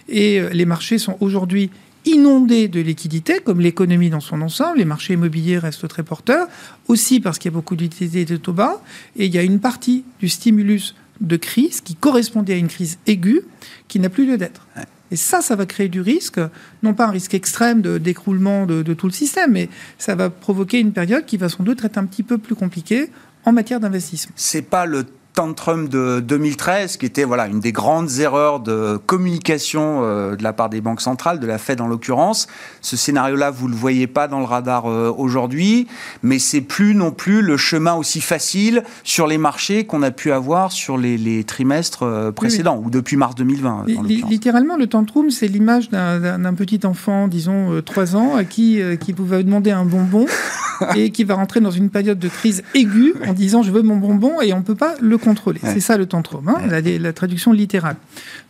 Et 0.08 0.40
les 0.52 0.64
marchés 0.64 0.96
sont 0.96 1.18
aujourd'hui 1.20 1.70
inondés 2.06 2.68
de 2.68 2.80
liquidités, 2.80 3.40
comme 3.40 3.60
l'économie 3.60 4.08
dans 4.08 4.20
son 4.20 4.40
ensemble. 4.40 4.78
Les 4.78 4.86
marchés 4.86 5.14
immobiliers 5.14 5.58
restent 5.58 5.86
très 5.86 6.02
porteurs, 6.02 6.48
aussi 6.88 7.20
parce 7.20 7.38
qu'il 7.38 7.50
y 7.50 7.54
a 7.54 7.56
beaucoup 7.56 7.76
d'utilités 7.76 8.24
de 8.24 8.36
taux 8.38 8.54
bas. 8.54 8.82
Et 9.16 9.26
il 9.26 9.34
y 9.34 9.38
a 9.38 9.42
une 9.42 9.60
partie 9.60 10.04
du 10.18 10.30
stimulus 10.30 10.94
de 11.20 11.36
crise 11.36 11.80
qui 11.80 11.94
correspondait 11.94 12.54
à 12.54 12.56
une 12.56 12.68
crise 12.68 12.98
aiguë 13.06 13.42
qui 13.88 14.00
n'a 14.00 14.08
plus 14.08 14.26
lieu 14.26 14.36
d'être. 14.36 14.66
Et 15.10 15.16
ça, 15.16 15.42
ça 15.42 15.54
va 15.54 15.66
créer 15.66 15.88
du 15.88 16.00
risque, 16.00 16.40
non 16.82 16.94
pas 16.94 17.06
un 17.06 17.10
risque 17.10 17.34
extrême 17.34 17.82
de 17.82 17.98
d'écroulement 17.98 18.66
de, 18.66 18.82
tout 18.94 19.06
le 19.06 19.12
système, 19.12 19.52
mais 19.52 19.68
ça 19.98 20.14
va 20.14 20.30
provoquer 20.30 20.80
une 20.80 20.92
période 20.92 21.24
qui 21.24 21.36
va 21.36 21.48
sans 21.48 21.62
doute 21.62 21.84
être 21.84 21.98
un 21.98 22.06
petit 22.06 22.22
peu 22.22 22.38
plus 22.38 22.54
compliquée 22.54 23.10
en 23.44 23.52
matière 23.52 23.80
d'investissement. 23.80 24.34
C'est 24.36 24.62
pas 24.62 24.86
le 24.86 25.06
tantrum 25.34 25.88
de 25.88 26.20
2013, 26.20 26.96
qui 26.96 27.06
était 27.06 27.24
voilà 27.24 27.48
une 27.48 27.60
des 27.60 27.72
grandes 27.72 28.18
erreurs 28.20 28.60
de 28.60 28.98
communication 29.04 30.00
euh, 30.02 30.36
de 30.36 30.42
la 30.42 30.52
part 30.52 30.70
des 30.70 30.80
banques 30.80 31.00
centrales, 31.00 31.40
de 31.40 31.46
la 31.46 31.58
Fed 31.58 31.80
en 31.80 31.88
l'occurrence. 31.88 32.46
Ce 32.80 32.96
scénario-là, 32.96 33.50
vous 33.50 33.66
le 33.66 33.74
voyez 33.74 34.06
pas 34.06 34.28
dans 34.28 34.38
le 34.38 34.44
radar 34.44 34.86
euh, 34.86 35.12
aujourd'hui, 35.16 35.88
mais 36.22 36.38
c'est 36.38 36.60
plus 36.60 36.94
non 36.94 37.10
plus 37.10 37.42
le 37.42 37.56
chemin 37.56 37.94
aussi 37.94 38.20
facile 38.20 38.84
sur 39.02 39.26
les 39.26 39.38
marchés 39.38 39.84
qu'on 39.84 40.02
a 40.02 40.12
pu 40.12 40.30
avoir 40.30 40.70
sur 40.70 40.96
les, 40.96 41.44
trimestres 41.44 42.04
euh, 42.04 42.30
précédents 42.30 42.80
ou 42.82 42.90
depuis 42.90 43.16
mars 43.16 43.34
2020. 43.34 43.86
littéralement, 44.28 44.76
le 44.76 44.86
tantrum, 44.86 45.30
c'est 45.30 45.48
l'image 45.48 45.90
d'un 45.90 46.54
petit 46.54 46.80
enfant, 46.84 47.26
disons 47.26 47.82
3 47.84 48.16
ans, 48.16 48.36
à 48.36 48.44
qui 48.44 48.80
qui 49.00 49.12
pouvait 49.12 49.42
demander 49.42 49.72
un 49.72 49.84
bonbon 49.84 50.26
et 50.96 51.10
qui 51.10 51.24
va 51.24 51.34
rentrer 51.34 51.60
dans 51.60 51.70
une 51.70 51.90
période 51.90 52.18
de 52.18 52.28
crise 52.28 52.62
aiguë 52.74 53.14
en 53.26 53.32
disant 53.32 53.62
je 53.62 53.70
veux 53.70 53.82
mon 53.82 53.96
bonbon 53.96 54.40
et 54.40 54.52
on 54.52 54.62
peut 54.62 54.74
pas 54.74 54.94
le 55.00 55.18
contrôler. 55.24 55.60
C'est 55.62 55.80
ça 55.80 55.96
le 55.96 56.06
tantrome, 56.06 56.48
hein, 56.48 56.80
la, 56.80 57.12
traduction 57.12 57.52
littérale. 57.52 57.96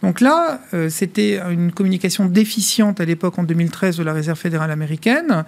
Donc 0.02 0.20
là, 0.20 0.60
euh, 0.72 0.88
c'était 0.88 1.40
une 1.50 1.72
communication 1.72 2.26
déficiente 2.26 3.00
à 3.00 3.04
l'époque 3.04 3.38
en 3.38 3.42
2013 3.42 3.96
de 3.96 4.02
la 4.02 4.12
Réserve 4.12 4.38
fédérale 4.38 4.70
américaine. 4.70 5.44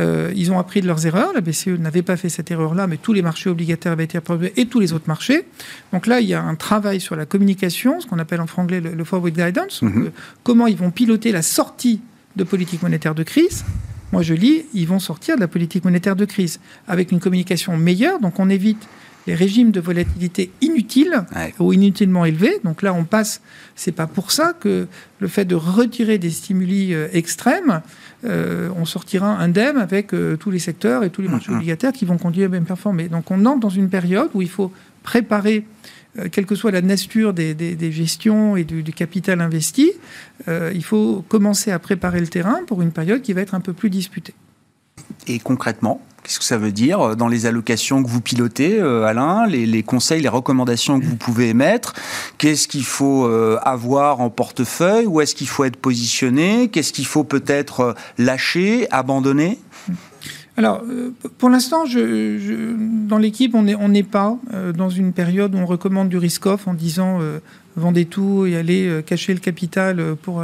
Euh, 0.00 0.32
ils 0.34 0.50
ont 0.52 0.58
appris 0.58 0.80
de 0.80 0.86
leurs 0.86 1.06
erreurs. 1.06 1.32
La 1.34 1.40
BCE 1.40 1.78
n'avait 1.78 2.02
pas 2.02 2.16
fait 2.16 2.28
cette 2.28 2.50
erreur-là, 2.50 2.86
mais 2.86 2.96
tous 2.96 3.12
les 3.12 3.22
marchés 3.22 3.48
obligataires 3.48 3.92
avaient 3.92 4.04
été 4.04 4.18
approuvés 4.18 4.52
et 4.56 4.66
tous 4.66 4.80
les 4.80 4.92
autres 4.92 5.08
marchés. 5.08 5.46
Donc 5.92 6.06
là, 6.06 6.20
il 6.20 6.28
y 6.28 6.34
a 6.34 6.42
un 6.42 6.54
travail 6.54 7.00
sur 7.00 7.16
la 7.16 7.26
communication, 7.26 8.00
ce 8.00 8.06
qu'on 8.06 8.18
appelle 8.18 8.40
en 8.40 8.46
franglais 8.46 8.80
le, 8.80 9.04
forward 9.04 9.34
guidance. 9.34 9.82
Mhm. 9.82 10.10
comment 10.42 10.66
ils 10.66 10.76
vont 10.76 10.90
piloter 10.90 11.32
la 11.32 11.42
sortie 11.42 12.00
de 12.36 12.44
politique 12.44 12.82
monétaire 12.82 13.14
de 13.14 13.22
crise 13.22 13.64
moi, 14.12 14.22
je 14.22 14.34
lis, 14.34 14.64
ils 14.72 14.86
vont 14.86 15.00
sortir 15.00 15.34
de 15.34 15.40
la 15.40 15.48
politique 15.48 15.84
monétaire 15.84 16.16
de 16.16 16.24
crise 16.24 16.60
avec 16.86 17.10
une 17.10 17.20
communication 17.20 17.76
meilleure. 17.76 18.20
Donc, 18.20 18.38
on 18.38 18.48
évite 18.48 18.88
les 19.26 19.34
régimes 19.34 19.70
de 19.70 19.80
volatilité 19.80 20.50
inutiles 20.60 21.24
ou 21.58 21.72
inutilement 21.72 22.24
élevés. 22.24 22.60
Donc 22.64 22.82
là, 22.82 22.94
on 22.94 23.04
passe. 23.04 23.40
C'est 23.74 23.92
pas 23.92 24.06
pour 24.06 24.30
ça 24.30 24.52
que 24.58 24.86
le 25.20 25.28
fait 25.28 25.44
de 25.44 25.54
retirer 25.54 26.18
des 26.18 26.30
stimuli 26.30 26.94
euh, 26.94 27.08
extrêmes, 27.12 27.82
euh, 28.24 28.68
on 28.76 28.84
sortira 28.84 29.38
indemne 29.38 29.76
avec 29.76 30.14
euh, 30.14 30.36
tous 30.36 30.50
les 30.50 30.58
secteurs 30.58 31.04
et 31.04 31.10
tous 31.10 31.22
les 31.22 31.28
marchés 31.28 31.52
obligataires 31.52 31.92
qui 31.92 32.04
vont 32.04 32.18
continuer 32.18 32.46
à 32.46 32.48
bien 32.48 32.62
performer. 32.62 33.08
Donc, 33.08 33.30
on 33.30 33.44
entre 33.46 33.60
dans 33.60 33.68
une 33.68 33.88
période 33.88 34.30
où 34.34 34.42
il 34.42 34.48
faut 34.48 34.72
préparer 35.02 35.64
quelle 36.32 36.46
que 36.46 36.54
soit 36.54 36.70
la 36.70 36.82
nature 36.82 37.34
des, 37.34 37.92
gestions 37.92 38.56
et 38.56 38.64
du, 38.64 38.82
capital 38.92 39.40
investi, 39.40 39.92
euh, 40.48 40.72
il 40.74 40.84
faut 40.84 41.24
commencer 41.28 41.70
à 41.70 41.78
préparer 41.78 42.20
le 42.20 42.26
terrain 42.26 42.60
pour 42.66 42.82
une 42.82 42.92
période 42.92 43.22
qui 43.22 43.32
va 43.32 43.42
être 43.42 43.54
un 43.54 43.60
peu 43.60 43.72
plus 43.72 43.90
disputée. 43.90 44.34
Et 45.26 45.38
concrètement, 45.38 46.00
qu'est-ce 46.22 46.38
que 46.38 46.44
ça 46.44 46.58
veut 46.58 46.72
dire 46.72 47.00
euh, 47.00 47.14
dans 47.14 47.28
les 47.28 47.46
allocations 47.46 48.02
que 48.02 48.08
vous 48.08 48.20
pilotez, 48.20 48.80
Alain, 48.80 49.46
les, 49.46 49.82
conseils, 49.82 50.22
les 50.22 50.28
recommandations 50.28 51.00
que 51.00 51.04
vous 51.04 51.16
pouvez 51.16 51.50
émettre 51.50 51.94
Qu'est-ce 52.38 52.68
qu'il 52.68 52.84
faut 52.84 53.26
avoir 53.62 54.20
en 54.20 54.30
portefeuille 54.30 55.06
Où 55.06 55.20
est-ce 55.20 55.34
qu'il 55.34 55.48
faut 55.48 55.64
être 55.64 55.76
positionné 55.76 56.68
Qu'est-ce 56.68 56.92
qu'il 56.92 57.06
faut 57.06 57.24
peut-être 57.24 57.94
lâcher, 58.18 58.86
abandonner? 58.90 59.58
Alors, 60.56 60.82
euh, 60.88 61.12
pour 61.36 61.50
l'instant, 61.50 61.84
dans 61.84 63.18
l'équipe, 63.18 63.54
on 63.54 63.62
n'est 63.62 64.02
pas 64.02 64.38
euh, 64.54 64.72
dans 64.72 64.88
une 64.88 65.12
période 65.12 65.54
où 65.54 65.58
on 65.58 65.66
recommande 65.66 66.08
du 66.08 66.16
risk-off 66.16 66.66
en 66.66 66.74
disant 66.74 67.18
euh, 67.20 67.40
vendez 67.76 68.06
tout 68.06 68.46
et 68.46 68.56
allez 68.56 69.02
cacher 69.06 69.32
le 69.34 69.40
capital 69.40 70.16
pour 70.22 70.42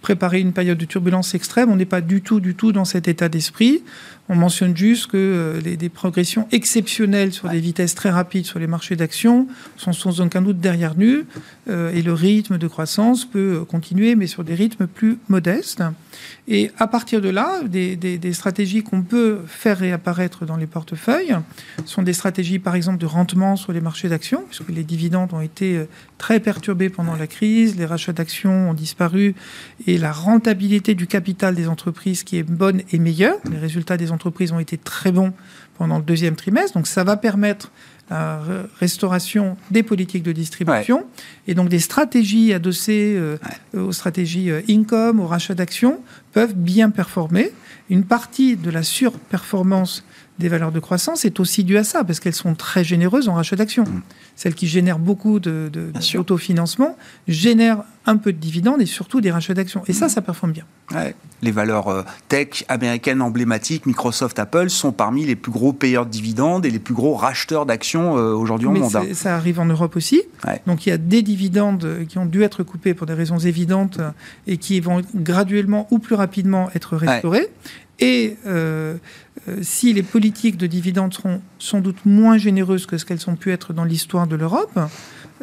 préparer 0.00 0.40
une 0.40 0.52
période 0.52 0.78
de 0.78 0.84
turbulence 0.84 1.34
extrême. 1.34 1.70
On 1.70 1.76
n'est 1.76 1.84
pas 1.84 2.00
du 2.00 2.20
tout, 2.20 2.40
du 2.40 2.54
tout 2.54 2.72
dans 2.72 2.84
cet 2.84 3.08
état 3.08 3.28
d'esprit. 3.28 3.82
On 4.28 4.36
mentionne 4.36 4.76
juste 4.76 5.08
que 5.08 5.16
euh, 5.16 5.60
les, 5.60 5.76
des 5.76 5.88
progressions 5.88 6.46
exceptionnelles 6.52 7.32
sur 7.32 7.48
des 7.48 7.58
vitesses 7.58 7.94
très 7.94 8.10
rapides 8.10 8.46
sur 8.46 8.60
les 8.60 8.68
marchés 8.68 8.94
d'actions 8.94 9.48
sont 9.76 9.92
sans 9.92 10.20
aucun 10.20 10.40
doute 10.40 10.60
derrière 10.60 10.94
nous 10.96 11.24
euh, 11.68 11.92
et 11.92 12.02
le 12.02 12.12
rythme 12.12 12.56
de 12.56 12.68
croissance 12.68 13.24
peut 13.24 13.60
euh, 13.60 13.64
continuer, 13.64 14.14
mais 14.14 14.28
sur 14.28 14.44
des 14.44 14.54
rythmes 14.54 14.86
plus 14.86 15.18
modestes. 15.28 15.82
Et 16.46 16.70
à 16.78 16.86
partir 16.86 17.20
de 17.20 17.30
là, 17.30 17.62
des, 17.64 17.96
des 17.96 18.32
stratégies 18.32 18.82
qu'on 18.82 19.02
peut 19.02 19.40
faire 19.46 19.78
réapparaître 19.78 20.44
dans 20.44 20.56
les 20.56 20.66
portefeuilles 20.66 21.36
sont 21.84 22.02
des 22.02 22.12
stratégies, 22.12 22.58
par 22.58 22.74
exemple, 22.74 22.98
de 22.98 23.06
rendement 23.06 23.56
sur 23.56 23.72
les 23.72 23.80
marchés 23.80 24.08
d'actions, 24.08 24.44
puisque 24.48 24.68
les 24.68 24.84
dividendes 24.84 25.32
ont 25.32 25.40
été 25.40 25.86
très 26.18 26.38
perturbés 26.38 26.90
pendant 26.90 27.16
la 27.16 27.26
crise, 27.26 27.76
les 27.76 27.86
rachats 27.86 28.12
d'actions 28.12 28.70
ont 28.70 28.74
disparu 28.74 29.34
et 29.86 29.98
la 29.98 30.12
rentabilité 30.12 30.94
du 30.94 31.06
capital 31.06 31.54
des 31.54 31.68
entreprises 31.68 32.22
qui 32.22 32.36
est 32.36 32.42
bonne 32.42 32.82
et 32.92 32.98
meilleure. 32.98 33.38
Les 33.50 33.58
résultats 33.58 33.96
des 33.96 34.11
entreprises 34.12 34.52
ont 34.52 34.58
été 34.58 34.76
très 34.76 35.12
bons 35.12 35.32
pendant 35.78 35.98
le 35.98 36.04
deuxième 36.04 36.36
trimestre, 36.36 36.74
donc 36.74 36.86
ça 36.86 37.04
va 37.04 37.16
permettre 37.16 37.70
la 38.10 38.40
restauration 38.78 39.56
des 39.70 39.82
politiques 39.82 40.22
de 40.22 40.32
distribution 40.32 41.06
et 41.46 41.54
donc 41.54 41.70
des 41.70 41.78
stratégies 41.78 42.52
adossées 42.52 43.14
euh, 43.16 43.38
aux 43.72 43.92
stratégies 43.92 44.50
euh, 44.50 44.60
income, 44.68 45.18
au 45.18 45.26
rachat 45.26 45.54
d'actions 45.54 46.00
peuvent 46.32 46.54
bien 46.54 46.90
performer. 46.90 47.52
Une 47.88 48.04
partie 48.04 48.56
de 48.56 48.70
la 48.70 48.82
surperformance 48.82 50.04
des 50.42 50.48
valeurs 50.48 50.72
de 50.72 50.80
croissance 50.80 51.24
est 51.24 51.40
aussi 51.40 51.64
due 51.64 51.78
à 51.78 51.84
ça, 51.84 52.04
parce 52.04 52.20
qu'elles 52.20 52.34
sont 52.34 52.54
très 52.54 52.84
généreuses 52.84 53.28
en 53.28 53.34
rachat 53.34 53.56
d'actions. 53.56 53.84
Mm. 53.84 54.02
Celles 54.36 54.54
qui 54.54 54.66
génèrent 54.66 54.98
beaucoup 54.98 55.40
de, 55.40 55.70
de, 55.72 55.92
d'autofinancement 56.14 56.96
génèrent 57.28 57.84
un 58.04 58.16
peu 58.16 58.32
de 58.32 58.38
dividendes 58.38 58.82
et 58.82 58.86
surtout 58.86 59.20
des 59.20 59.30
rachats 59.30 59.54
d'actions. 59.54 59.82
Et 59.86 59.92
ça, 59.92 60.06
mm. 60.06 60.10
ça 60.10 60.22
performe 60.22 60.52
bien. 60.52 60.64
Les 61.40 61.50
valeurs 61.50 61.88
euh, 61.88 62.02
tech 62.28 62.64
américaines 62.68 63.22
emblématiques, 63.22 63.86
Microsoft, 63.86 64.38
Apple, 64.38 64.68
sont 64.68 64.92
parmi 64.92 65.24
les 65.24 65.36
plus 65.36 65.50
gros 65.50 65.72
payeurs 65.72 66.04
de 66.06 66.10
dividendes 66.10 66.66
et 66.66 66.70
les 66.70 66.78
plus 66.78 66.94
gros 66.94 67.14
racheteurs 67.14 67.64
d'actions 67.64 68.18
euh, 68.18 68.34
aujourd'hui 68.34 68.68
au 68.68 68.72
monde. 68.72 68.94
Hein. 68.94 69.14
Ça 69.14 69.36
arrive 69.36 69.58
en 69.58 69.64
Europe 69.64 69.96
aussi. 69.96 70.22
Donc 70.66 70.86
il 70.86 70.90
y 70.90 70.92
a 70.92 70.98
des 70.98 71.22
dividendes 71.22 72.04
qui 72.08 72.18
ont 72.18 72.26
dû 72.26 72.42
être 72.42 72.62
coupés 72.62 72.94
pour 72.94 73.06
des 73.06 73.14
raisons 73.14 73.38
évidentes 73.38 74.00
et 74.46 74.58
qui 74.58 74.80
vont 74.80 75.00
graduellement 75.14 75.88
ou 75.90 75.98
plus 75.98 76.14
rapidement 76.14 76.68
être 76.74 76.96
restaurés. 76.96 77.48
Et 78.02 78.36
euh, 78.46 78.96
si 79.62 79.92
les 79.92 80.02
politiques 80.02 80.56
de 80.56 80.66
dividendes 80.66 81.14
seront 81.14 81.40
sans 81.58 81.80
doute 81.80 82.04
moins 82.04 82.38
généreuses 82.38 82.86
que 82.86 82.98
ce 82.98 83.04
qu'elles 83.04 83.28
ont 83.28 83.36
pu 83.36 83.50
être 83.50 83.72
dans 83.72 83.84
l'histoire 83.84 84.26
de 84.26 84.36
l'Europe, 84.36 84.78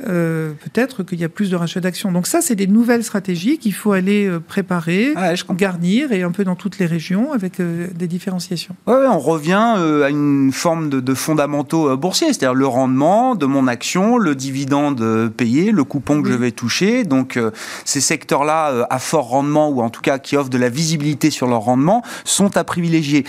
euh, 0.08 0.54
peut-être 0.64 1.04
qu'il 1.04 1.20
y 1.20 1.24
a 1.24 1.30
plus 1.30 1.50
de 1.50 1.56
rachats 1.56 1.80
d'actions. 1.80 2.12
Donc 2.12 2.28
ça, 2.28 2.42
c'est 2.42 2.56
des 2.56 2.68
nouvelles 2.68 3.04
stratégies 3.04 3.58
qu'il 3.58 3.74
faut 3.74 3.92
aller 3.92 4.28
euh, 4.28 4.40
préparer, 4.40 5.14
ah 5.16 5.34
garnir, 5.52 6.12
et 6.12 6.24
un 6.24 6.32
peu 6.32 6.44
dans 6.44 6.56
toutes 6.56 6.80
les 6.80 6.86
régions 6.86 7.32
avec 7.34 7.60
euh, 7.60 7.88
des 7.94 8.08
différenciations. 8.08 8.76
Ouais, 8.88 9.08
on 9.08 9.20
revient 9.20 9.54
à 9.54 10.10
une 10.10 10.52
forme 10.52 10.90
de, 10.90 11.14
fondamentaux 11.14 11.96
boursiers, 11.98 12.28
c'est-à-dire 12.28 12.54
le 12.54 12.68
rendement 12.68 13.36
de 13.36 13.46
mon 13.46 13.68
action, 13.68 14.18
le 14.18 14.36
dividende 14.36 15.30
payé, 15.36 15.72
le 15.72 15.84
coupon 15.84 16.22
que 16.22 16.30
je 16.30 16.34
vais 16.34 16.52
toucher. 16.52 17.04
Donc 17.04 17.40
ces 17.86 18.02
secteurs-là 18.02 18.88
à 18.90 19.00
fort 19.00 19.30
rendement, 19.30 19.70
ou 19.70 19.82
en 19.82 19.90
tout 19.90 20.02
cas 20.02 20.20
qui 20.20 20.38
offrent 20.38 20.50
de 20.50 20.58
la 20.58 20.70
visibilité 20.70 21.30
sur 21.32 21.48
leur 21.48 21.62
rendement, 21.62 22.04
sont 22.24 22.58
à 22.58 22.64
privilégier. 22.64 23.26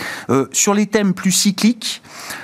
sur 0.51 0.73
les 0.73 0.85
thèmes 0.85 1.13
plus 1.13 1.31
cycliques, 1.31 2.01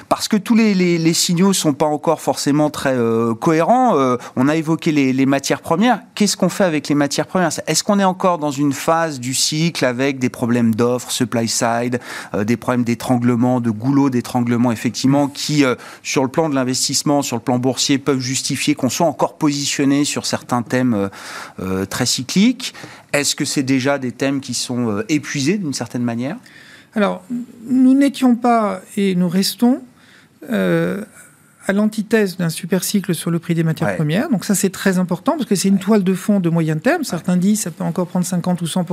parce 0.09 0.27
que 0.27 0.37
tous 0.37 0.55
les, 0.55 0.73
les, 0.73 0.97
les 0.97 1.13
signaux 1.13 1.53
sont 1.53 1.73
pas 1.73 1.85
encore 1.85 2.21
forcément 2.21 2.69
très 2.69 2.95
cohérents. 3.39 4.16
Euh, 4.17 4.29
on 4.35 4.47
a 4.47 4.55
évoqué 4.55 4.91
les, 4.91 5.25
matières 5.25 5.61
premières. 5.61 6.01
Qu'est-ce 6.15 6.37
qu'on 6.37 6.49
fait 6.49 6.63
avec 6.63 6.87
les 6.87 6.95
matières 6.95 7.27
premières? 7.27 7.49
Est-ce 7.67 7.83
qu'on 7.83 7.99
est 7.99 8.03
encore 8.03 8.37
dans 8.37 8.51
une 8.51 8.73
phase 8.73 9.19
du 9.19 9.33
cycle 9.33 9.85
avec 9.85 10.19
des 10.19 10.29
problèmes 10.29 10.73
d'offres, 10.73 11.11
supply 11.11 11.47
side, 11.47 11.99
euh, 12.33 12.43
des 12.43 12.57
problèmes 12.57 12.83
d'étranglement, 12.83 13.59
de 13.59 13.71
goulot 13.71 14.09
d'étranglement, 14.09 14.71
effectivement, 14.71 15.27
qui, 15.27 15.63
sur 16.03 16.23
le 16.23 16.29
plan 16.29 16.49
de 16.49 16.55
l'investissement, 16.55 17.21
sur 17.21 17.35
le 17.35 17.41
plan 17.41 17.59
boursier, 17.59 17.97
peuvent 17.97 18.19
justifier 18.19 18.75
qu'on 18.75 18.89
soit 18.89 19.05
encore 19.05 19.37
positionné 19.37 20.05
sur 20.05 20.25
certains 20.25 20.61
thèmes 20.61 21.09
très 21.89 22.05
cycliques? 22.05 22.73
Est-ce 23.13 23.35
que 23.35 23.45
c'est 23.45 23.63
déjà 23.63 23.97
des 23.97 24.11
thèmes 24.11 24.39
qui 24.39 24.53
sont 24.53 25.03
épuisés 25.09 25.57
d'une 25.57 25.73
certaine 25.73 26.03
manière? 26.03 26.37
Alors, 26.95 27.23
nous 27.67 27.93
n'étions 27.93 28.35
pas 28.35 28.81
et 28.95 29.15
nous 29.15 29.29
restons 29.29 29.81
euh, 30.49 31.03
à 31.67 31.73
l'antithèse 31.73 32.37
d'un 32.37 32.49
super 32.49 32.83
cycle 32.83 33.13
sur 33.13 33.29
le 33.29 33.39
prix 33.39 33.53
des 33.53 33.63
matières 33.63 33.95
premières. 33.97 34.29
Donc 34.29 34.45
ça, 34.45 34.55
c'est 34.55 34.69
très 34.69 34.99
important 34.99 35.33
parce 35.33 35.45
que 35.45 35.55
c'est 35.55 35.67
une 35.67 35.79
toile 35.79 36.03
de 36.03 36.13
fond 36.13 36.39
de 36.39 36.49
moyen 36.49 36.77
terme. 36.77 37.03
Certains 37.03 37.35
disent 37.35 37.61
ça 37.61 37.71
peut 37.71 37.83
encore 37.83 38.07
prendre 38.07 38.25
50 38.25 38.61
ou 38.61 38.67
100 38.67 38.85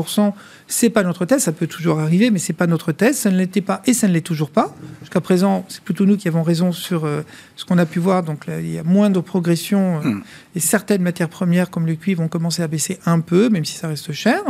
C'est 0.67 0.91
pas 0.91 1.05
notre 1.05 1.25
thèse. 1.25 1.43
Ça 1.45 1.53
peut 1.53 1.69
toujours 1.69 2.01
arriver, 2.01 2.31
mais 2.31 2.41
c'est 2.41 2.53
pas 2.53 2.67
notre 2.67 2.91
thèse. 2.91 3.17
Ça 3.17 3.31
ne 3.31 3.39
l'était 3.39 3.61
pas 3.61 3.81
et 3.87 3.95
ça 3.95 4.09
ne 4.09 4.13
l'est 4.13 4.21
toujours 4.21 4.51
pas. 4.51 4.75
Jusqu'à 5.01 5.21
présent, 5.21 5.65
c'est 5.69 5.83
plutôt 5.83 6.05
nous 6.05 6.17
qui 6.17 6.27
avons 6.27 6.43
raison 6.43 6.73
sur 6.73 7.05
euh, 7.05 7.23
ce 7.55 7.65
qu'on 7.65 7.79
a 7.79 7.87
pu 7.87 8.01
voir. 8.01 8.25
Donc 8.25 8.47
là, 8.47 8.61
il 8.61 8.73
y 8.73 8.79
a 8.79 8.83
moins 8.83 9.09
de 9.09 9.21
progression 9.21 10.01
euh, 10.01 10.09
hmm. 10.09 10.23
et 10.57 10.61
certaines 10.61 11.03
matières 11.03 11.29
premières 11.29 11.71
comme 11.71 11.87
le 11.87 11.95
cuivre 11.95 12.23
vont 12.23 12.29
commencer 12.29 12.63
à 12.63 12.67
baisser 12.67 12.99
un 13.07 13.21
peu, 13.21 13.51
même 13.51 13.65
si 13.65 13.77
ça 13.77 13.87
reste 13.87 14.13
cher. 14.13 14.43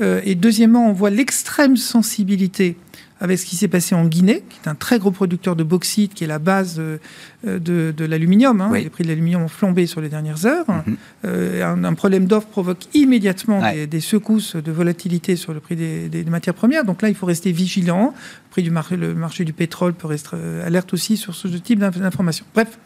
et 0.00 0.34
deuxièmement, 0.34 0.88
on 0.88 0.92
voit 0.92 1.10
l'extrême 1.10 1.76
sensibilité 1.76 2.76
avec 3.20 3.38
ce 3.38 3.46
qui 3.46 3.56
s'est 3.56 3.68
passé 3.68 3.94
en 3.94 4.04
Guinée, 4.04 4.44
qui 4.48 4.58
est 4.64 4.68
un 4.68 4.74
très 4.74 4.98
gros 4.98 5.10
producteur 5.10 5.56
de 5.56 5.64
bauxite, 5.64 6.14
qui 6.14 6.24
est 6.24 6.28
la 6.28 6.38
base 6.38 6.76
de, 6.76 6.98
de, 7.44 8.04
l'aluminium. 8.04 8.60
Hein. 8.60 8.70
Les 8.72 8.90
prix 8.90 9.04
de 9.04 9.08
l'aluminium 9.08 9.42
ont 9.42 9.48
flambé 9.48 9.86
sur 9.86 10.00
les 10.00 10.08
dernières 10.08 10.46
heures. 10.46 10.66
Mhm. 10.68 10.96
Euh, 11.24 11.84
un, 11.84 11.94
problème 11.94 12.26
d'offre 12.26 12.48
provoque 12.48 12.84
immédiatement 12.94 13.60
des, 13.90 14.00
secousses 14.00 14.56
de 14.56 14.70
volatilité 14.72 15.36
sur 15.36 15.52
le 15.52 15.60
prix 15.60 15.76
des, 15.76 16.24
matières 16.24 16.54
premières. 16.54 16.84
Donc 16.84 17.02
là, 17.02 17.08
il 17.08 17.14
faut 17.14 17.26
rester 17.26 17.52
vigilant. 17.52 18.14
Le 18.14 18.50
prix 18.50 18.62
du 18.62 18.70
marché, 18.70 18.96
le 18.96 19.14
marché 19.14 19.44
du 19.44 19.52
pétrole 19.52 19.94
peut 19.94 20.06
rester 20.06 20.30
euh, 20.34 20.66
alerte 20.66 20.92
aussi 20.92 21.16
sur 21.16 21.34
ce 21.34 21.48
type 21.48 21.78
d'informations. 21.78 22.44
Bref, 22.54 22.78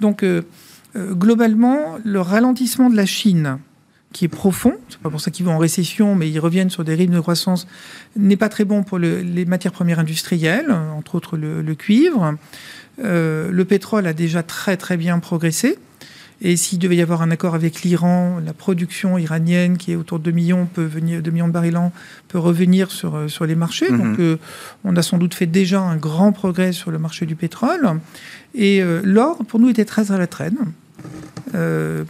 donc 0.00 0.22
euh, 0.22 0.42
globalement, 0.96 1.98
le 2.04 2.20
ralentissement 2.20 2.90
de 2.90 2.96
la 2.96 3.06
Chine 3.06 3.58
qui 4.12 4.24
est 4.24 4.28
profond, 4.28 4.74
c'est 4.88 4.98
pas 4.98 5.10
pour 5.10 5.20
ça 5.20 5.30
qu'ils 5.30 5.46
vont 5.46 5.52
en 5.52 5.58
récession, 5.58 6.16
mais 6.16 6.28
ils 6.28 6.40
reviennent 6.40 6.70
sur 6.70 6.82
des 6.82 6.94
rythmes 6.94 7.14
de 7.14 7.20
croissance, 7.20 7.68
n'est 8.16 8.36
pas 8.36 8.48
très 8.48 8.64
bon 8.64 8.82
pour 8.82 8.98
les 8.98 9.44
matières 9.44 9.72
premières 9.72 10.00
industrielles, 10.00 10.72
entre 10.72 11.14
autres 11.14 11.36
le, 11.36 11.74
cuivre. 11.74 12.34
Euh, 13.02 13.50
le 13.50 13.64
pétrole 13.64 14.06
a 14.06 14.12
déjà 14.12 14.42
très 14.42 14.76
très 14.76 14.96
bien 14.96 15.18
progressé. 15.20 15.78
Et 16.42 16.56
s'il 16.56 16.78
devait 16.78 16.96
y 16.96 17.02
avoir 17.02 17.20
un 17.20 17.30
accord 17.30 17.54
avec 17.54 17.82
l'Iran, 17.82 18.40
la 18.44 18.54
production 18.54 19.18
iranienne 19.18 19.76
qui 19.76 19.92
est 19.92 19.96
autour 19.96 20.18
de 20.18 20.24
2 20.24 20.30
millions, 20.30 20.64
peut 20.64 20.84
venir, 20.84 21.20
2 21.20 21.30
millions 21.30 21.48
de 21.48 21.52
barils 21.52 21.76
an, 21.76 21.92
peut 22.28 22.38
revenir 22.38 22.90
sur, 22.90 23.14
euh, 23.14 23.28
sur 23.28 23.44
les 23.44 23.54
marchés. 23.54 23.90
Mhm. 23.90 23.98
Donc 23.98 24.18
euh, 24.20 24.38
on 24.82 24.96
a 24.96 25.02
sans 25.02 25.18
doute 25.18 25.34
fait 25.34 25.46
déjà 25.46 25.80
un 25.80 25.96
grand 25.96 26.32
progrès 26.32 26.72
sur 26.72 26.90
le 26.90 26.98
marché 26.98 27.26
du 27.26 27.36
pétrole. 27.36 28.00
Et 28.54 28.82
l'or, 29.04 29.44
pour 29.46 29.60
nous, 29.60 29.68
était 29.68 29.84
très 29.84 30.10
à 30.10 30.18
la 30.18 30.26
traîne. 30.26 30.72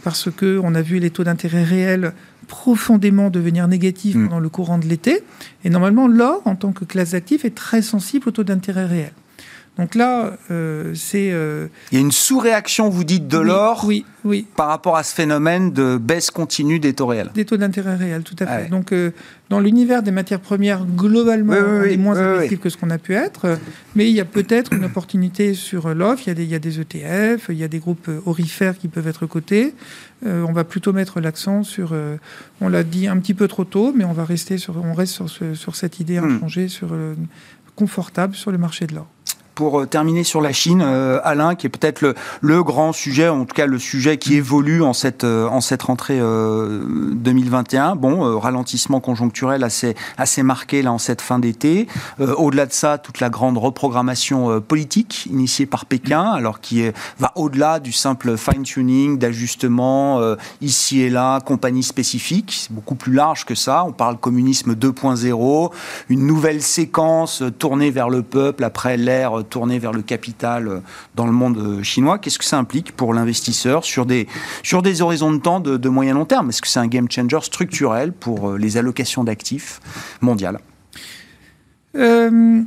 Parce 0.03 0.29
qu'on 0.31 0.75
a 0.75 0.81
vu 0.81 0.99
les 0.99 1.09
taux 1.09 1.23
d'intérêt 1.23 1.63
réels 1.63 2.13
profondément 2.47 3.29
devenir 3.29 3.67
négatifs 3.67 4.15
mm. 4.15 4.27
pendant 4.27 4.39
le 4.39 4.49
courant 4.49 4.77
de 4.77 4.85
l'été. 4.85 5.23
Et 5.63 5.69
normalement, 5.69 6.07
l'or, 6.07 6.41
en 6.45 6.55
tant 6.55 6.73
que 6.73 6.83
classe 6.83 7.11
d'actifs, 7.11 7.45
est 7.45 7.55
très 7.55 7.81
sensible 7.81 8.27
au 8.27 8.31
taux 8.31 8.43
d'intérêt 8.43 8.85
réel. 8.85 9.13
Donc 9.81 9.95
là, 9.95 10.33
euh, 10.51 10.93
c'est. 10.93 11.31
Euh, 11.31 11.65
Il 11.91 11.95
y 11.95 11.97
a 11.97 12.01
une 12.01 12.11
sous-réaction, 12.11 12.89
vous 12.89 13.03
dites, 13.03 13.27
de 13.27 13.39
l'or 13.39 13.83
oui, 13.87 14.05
oui, 14.23 14.45
par 14.55 14.67
rapport 14.67 14.95
à 14.95 15.01
ce 15.01 15.15
phénomène 15.15 15.71
de 15.71 15.97
baisse 15.97 16.29
continue 16.29 16.79
des 16.79 16.93
taux 16.93 17.07
réels. 17.07 17.31
Des 17.33 17.45
taux 17.45 17.57
d'intérêt 17.57 17.95
réels, 17.95 18.21
tout 18.21 18.35
à 18.37 18.45
fait. 18.45 18.69
Donc, 18.69 18.91
euh, 18.91 19.09
dans 19.49 19.59
l'univers 19.59 20.03
des 20.03 20.11
matières 20.11 20.39
premières, 20.39 20.85
globalement, 20.85 21.55
on 21.55 21.81
est 21.81 21.97
moins 21.97 22.15
agressif 22.15 22.59
que 22.59 22.69
ce 22.69 22.77
qu'on 22.77 22.91
a 22.91 22.99
pu 22.99 23.15
être. 23.15 23.57
Mais 23.95 24.07
il 24.07 24.13
y 24.13 24.19
a 24.19 24.25
peut-être 24.25 24.71
une 24.71 24.85
opportunité 24.85 25.55
sur 25.55 25.95
l'offre. 25.95 26.27
Il, 26.27 26.37
il, 26.37 26.45
y 26.45 26.53
a 26.53 26.59
des 26.59 26.79
ETF, 26.79 27.47
il 27.49 27.57
y 27.57 27.63
a 27.63 27.67
des 27.67 27.79
groupes 27.79 28.11
orifères 28.27 28.77
qui 28.77 28.87
peuvent 28.87 29.07
être 29.07 29.25
cotés. 29.25 29.73
on 30.23 30.51
va 30.51 30.63
plutôt 30.63 30.93
mettre 30.93 31.19
l'accent 31.21 31.63
sur. 31.63 31.95
on 32.61 32.69
l'a 32.69 32.83
dit 32.83 33.07
un 33.07 33.17
petit 33.17 33.33
peu 33.33 33.47
trop 33.47 33.65
tôt, 33.65 33.93
mais 33.97 34.05
on 34.05 34.13
va 34.13 34.25
rester 34.25 34.59
sur, 34.59 34.77
on 34.77 34.93
reste 34.93 35.13
sur, 35.13 35.27
sur 35.55 35.75
cette 35.75 35.99
idée 35.99 36.21
hmm. 36.21 36.35
inchangée, 36.35 36.67
sur 36.67 36.95
confortable 37.75 38.35
sur 38.35 38.51
le 38.51 38.59
marché 38.59 38.85
de 38.85 38.93
l'or 38.93 39.07
pour 39.55 39.81
euh, 39.81 39.85
terminer 39.85 40.23
sur 40.23 40.41
la 40.41 40.53
Chine, 40.53 40.81
euh, 40.83 41.19
Alain, 41.23 41.55
qui 41.55 41.67
est 41.67 41.69
peut-être 41.69 42.15
le, 42.41 42.63
grand 42.63 42.93
sujet, 42.93 43.27
en 43.27 43.45
tout 43.45 43.55
cas 43.55 43.65
le 43.65 43.79
sujet 43.79 44.17
qui 44.17 44.35
évolue 44.35 44.83
en 44.83 44.93
cette, 44.93 45.23
euh, 45.23 45.47
rentrée 45.81 46.19
2021. 46.19 47.95
Bon, 47.95 48.39
ralentissement 48.39 48.99
conjoncturel 48.99 49.63
assez, 49.63 50.43
marqué 50.43 50.81
là 50.81 50.91
en 50.91 50.97
cette 50.97 51.21
fin 51.21 51.39
d'été. 51.39 51.87
au-delà 52.19 52.65
de 52.65 52.73
ça, 52.73 52.97
toute 52.97 53.19
la 53.19 53.29
grande 53.29 53.57
reprogrammation 53.57 54.61
politique 54.61 55.25
initiée 55.27 55.65
par 55.65 55.85
Pékin, 55.85 56.23
alors 56.23 56.59
qui 56.59 56.83
va 57.19 57.31
au-delà 57.35 57.79
du 57.79 57.91
simple 57.91 58.37
fine-tuning, 58.37 59.17
d'ajustement 59.17 60.21
ici 60.61 61.01
et 61.01 61.09
là, 61.09 61.39
compagnie 61.39 61.83
spécifique. 61.83 62.53
C'est 62.61 62.71
beaucoup 62.71 62.95
plus 62.95 63.13
large 63.13 63.45
que 63.45 63.55
ça. 63.55 63.83
On 63.85 63.91
parle 63.91 64.17
communisme 64.17 64.73
2.0, 64.73 65.71
une 66.09 66.27
nouvelle 66.27 66.61
séquence 66.61 67.43
tournée 67.59 67.91
vers 67.91 68.09
le 68.09 68.21
peuple 68.21 68.63
après 68.63 68.97
l'ère 68.97 69.40
tourner 69.43 69.79
vers 69.79 69.91
le 69.91 70.01
capital 70.01 70.67
euh, 70.67 70.79
dans 71.15 71.25
le 71.25 71.31
monde 71.31 71.57
euh, 71.57 71.83
chinois. 71.83 72.17
Qu'est-ce 72.19 72.39
que 72.39 72.45
ça 72.45 72.57
implique 72.57 72.95
pour 72.95 73.13
l'investisseur 73.13 73.83
sur 73.83 74.05
des, 74.05 74.27
sur 74.63 74.81
des 74.81 75.01
horizons 75.01 75.31
de 75.31 75.39
temps 75.39 75.59
de, 75.59 75.89
moyen 75.89 76.13
long 76.13 76.25
terme? 76.25 76.49
Est-ce 76.49 76.61
que 76.61 76.67
c'est 76.67 76.79
un 76.79 76.87
game 76.87 77.09
changer 77.09 77.39
structurel 77.41 78.13
pour 78.13 78.51
euh, 78.51 78.57
les 78.57 78.77
allocations 78.77 79.23
d'actifs 79.23 79.79
mondiales? 80.21 80.59
Nous, 81.93 82.65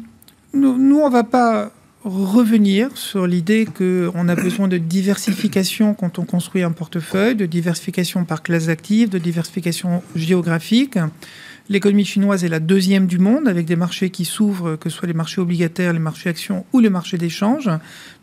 nous, 0.52 1.00
on 1.00 1.08
ne 1.08 1.12
va 1.12 1.24
pas 1.24 1.70
revenir 2.04 2.96
sur 2.96 3.26
l'idée 3.26 3.66
qu'on 3.66 4.28
a 4.28 4.34
besoin 4.34 4.68
de 4.68 4.76
diversification 4.76 5.94
quand 5.94 6.18
on 6.18 6.24
construit 6.24 6.62
un 6.62 6.72
portefeuille, 6.72 7.34
de 7.34 7.46
diversification 7.46 8.24
par 8.24 8.42
classe 8.42 8.66
d'actifs, 8.66 9.08
de 9.08 9.18
diversification 9.18 10.02
géographique. 10.14 10.98
L'économie 11.70 12.04
chinoise 12.04 12.44
est 12.44 12.48
la 12.48 12.60
deuxième 12.60 13.06
du 13.06 13.18
monde, 13.18 13.48
avec 13.48 13.64
des 13.64 13.76
marchés 13.76 14.10
qui 14.10 14.26
s'ouvrent, 14.26 14.76
que 14.76 14.90
ce 14.90 14.98
soit 14.98 15.08
les 15.08 15.14
marchés 15.14 15.40
obligataires, 15.40 15.94
les 15.94 15.98
marchés 15.98 16.28
actions 16.28 16.66
ou 16.74 16.80
les 16.80 16.90
marchés 16.90 17.16
d'échange. 17.16 17.70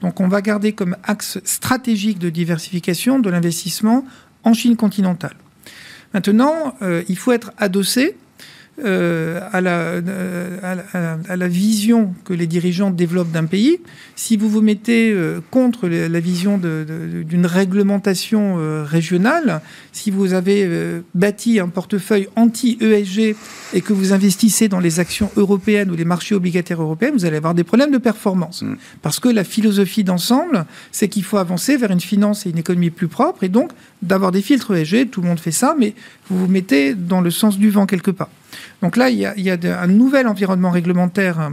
Donc 0.01 0.19
on 0.19 0.27
va 0.27 0.41
garder 0.41 0.73
comme 0.73 0.95
axe 1.03 1.39
stratégique 1.43 2.19
de 2.19 2.29
diversification 2.29 3.17
de 3.17 3.29
l'investissement 3.31 4.05
en 4.43 4.53
Chine 4.53 4.75
continentale. 4.75 5.35
Maintenant, 6.13 6.75
euh, 6.83 7.03
il 7.07 7.17
faut 7.17 7.31
être 7.31 7.51
adossé 7.57 8.15
euh, 8.83 9.39
à, 9.51 9.61
la, 9.61 9.77
euh, 9.79 10.57
à, 11.27 11.35
la, 11.35 11.47
vision 11.47 12.15
que 12.25 12.33
les 12.33 12.47
dirigeants 12.47 12.89
développent 12.89 13.31
d'un 13.31 13.45
pays. 13.45 13.79
Si 14.15 14.37
vous 14.37 14.49
vous 14.49 14.61
mettez 14.61 15.11
euh, 15.11 15.39
contre 15.51 15.87
la 15.87 16.19
vision 16.19 16.57
d'une 16.57 17.45
réglementation 17.45 18.83
régionale, 18.85 19.61
si 19.91 20.09
vous 20.09 20.33
avez 20.33 21.01
bâti 21.13 21.59
un 21.59 21.67
portefeuille 21.67 22.27
anti-ESG 22.35 23.35
et 23.73 23.81
que 23.81 23.93
vous 23.93 24.13
investissez 24.13 24.67
dans 24.67 24.79
les 24.79 24.99
actions 24.99 25.29
européennes 25.35 25.91
ou 25.91 25.95
les 25.95 26.05
marchés 26.05 26.33
obligataires 26.33 26.81
européens, 26.81 27.11
vous 27.13 27.25
allez 27.25 27.37
avoir 27.37 27.53
des 27.53 27.63
problèmes 27.63 27.91
de 27.91 27.97
performance. 27.97 28.63
Mm. 28.63 28.75
Parce 29.01 29.19
que 29.19 29.29
la 29.29 29.43
philosophie 29.43 30.03
d'ensemble, 30.03 30.65
c'est 30.91 31.07
qu'il 31.07 31.23
faut 31.23 31.37
avancer 31.37 31.77
vers 31.77 31.91
une 31.91 32.01
finance 32.01 32.45
et 32.45 32.49
une 32.49 32.57
économie 32.57 32.89
plus 32.89 33.07
propre 33.07 33.43
et 33.43 33.49
donc 33.49 33.71
d'avoir 34.01 34.31
des 34.31 34.41
filtres 34.41 34.75
ESG. 34.75 35.09
Tout 35.11 35.21
le 35.21 35.27
monde 35.27 35.39
fait 35.39 35.51
ça, 35.51 35.75
mais 35.77 35.93
vous 36.29 36.39
vous 36.39 36.51
mettez 36.51 36.95
dans 36.95 37.21
le 37.21 37.31
sens 37.31 37.59
du 37.59 37.69
vent 37.69 37.85
quelque 37.85 38.11
part. 38.11 38.29
Donc 38.81 38.97
là, 38.97 39.09
il 39.09 39.17
y 39.17 39.25
a, 39.25 39.81
un 39.81 39.87
nouvel 39.87 40.27
environnement 40.27 40.71
réglementaire 40.71 41.51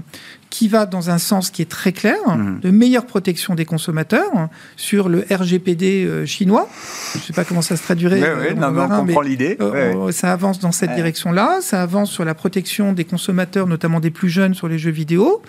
qui 0.58 0.66
va 0.66 0.86
dans 0.86 1.08
un 1.08 1.18
sens 1.18 1.50
qui 1.50 1.62
est 1.62 1.70
très 1.70 1.92
clair, 1.92 2.18
mmh. 2.26 2.58
de 2.62 2.70
meilleure 2.72 3.06
protection 3.06 3.54
des 3.54 3.64
consommateurs 3.64 4.48
sur 4.74 5.08
le 5.08 5.24
RGPD 5.30 6.04
euh, 6.04 6.26
chinois. 6.26 6.68
Je 7.12 7.18
ne 7.18 7.22
sais 7.22 7.32
pas 7.32 7.44
comment 7.44 7.62
ça 7.62 7.76
se 7.76 7.82
traduirait. 7.84 8.20
Oui, 8.20 8.56
oui, 8.56 8.60
on 8.60 8.88
comprend 8.88 9.20
l'idée. 9.20 9.56
Euh, 9.60 10.10
ça 10.10 10.32
avance 10.32 10.58
dans 10.58 10.72
cette 10.72 10.92
direction-là. 10.96 11.58
Ça 11.60 11.80
avance 11.80 12.10
sur 12.10 12.24
la 12.24 12.34
protection 12.34 12.92
des 12.92 13.04
consommateurs, 13.04 13.68
notamment 13.68 14.00
des 14.00 14.10
plus 14.10 14.30
jeunes 14.30 14.54
sur 14.54 14.66
les 14.66 14.80
jeux 14.80 14.90
vidéo, 14.90 15.42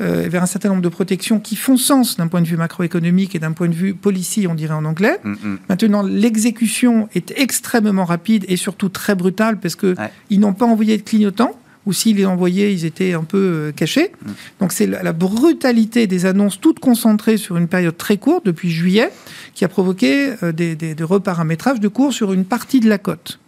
euh, 0.00 0.26
vers 0.28 0.42
un 0.42 0.46
certain 0.46 0.70
nombre 0.70 0.82
de 0.82 0.88
protections 0.88 1.38
qui 1.38 1.54
font 1.54 1.76
sens 1.76 2.16
d'un 2.16 2.26
point 2.26 2.42
de 2.42 2.48
vue 2.48 2.56
macroéconomique 2.56 3.36
et 3.36 3.38
d'un 3.38 3.52
point 3.52 3.68
de 3.68 3.74
vue 3.74 3.94
policy, 3.94 4.48
on 4.48 4.54
dirait 4.56 4.74
en 4.74 4.84
anglais. 4.84 5.20
Mmh, 5.22 5.30
mmh. 5.30 5.58
Maintenant, 5.68 6.02
l'exécution 6.02 7.08
est 7.14 7.32
extrêmement 7.36 8.04
rapide 8.04 8.44
et 8.48 8.56
surtout 8.56 8.88
très 8.88 9.14
brutale 9.14 9.60
parce 9.60 9.76
qu'ils 9.76 9.94
ils 10.28 10.40
n'ont 10.40 10.54
pas 10.54 10.66
envoyé 10.66 10.96
de 10.96 11.02
clignotant 11.02 11.56
ou 11.86 11.92
s'ils 11.92 12.16
les 12.16 12.26
envoyaient, 12.26 12.72
ils 12.72 12.84
étaient 12.84 13.14
un 13.14 13.24
peu 13.24 13.38
euh, 13.38 13.72
cachés. 13.72 14.12
Donc 14.60 14.72
c'est 14.72 14.86
la 14.86 15.12
brutalité 15.12 16.06
des 16.06 16.26
annonces, 16.26 16.60
toutes 16.60 16.80
concentrées 16.80 17.36
sur 17.36 17.56
une 17.56 17.68
période 17.68 17.96
très 17.96 18.16
courte, 18.18 18.44
depuis 18.44 18.70
juillet, 18.70 19.10
qui 19.54 19.64
a 19.64 19.68
provoqué 19.68 20.34
euh, 20.42 20.52
des, 20.52 20.74
des, 20.74 20.94
des 20.94 21.04
reparamétrages 21.04 21.80
de 21.80 21.88
cours 21.88 22.12
sur 22.12 22.32
une 22.32 22.44
partie 22.44 22.80
de 22.80 22.88
la 22.88 22.98
cote. 22.98 23.38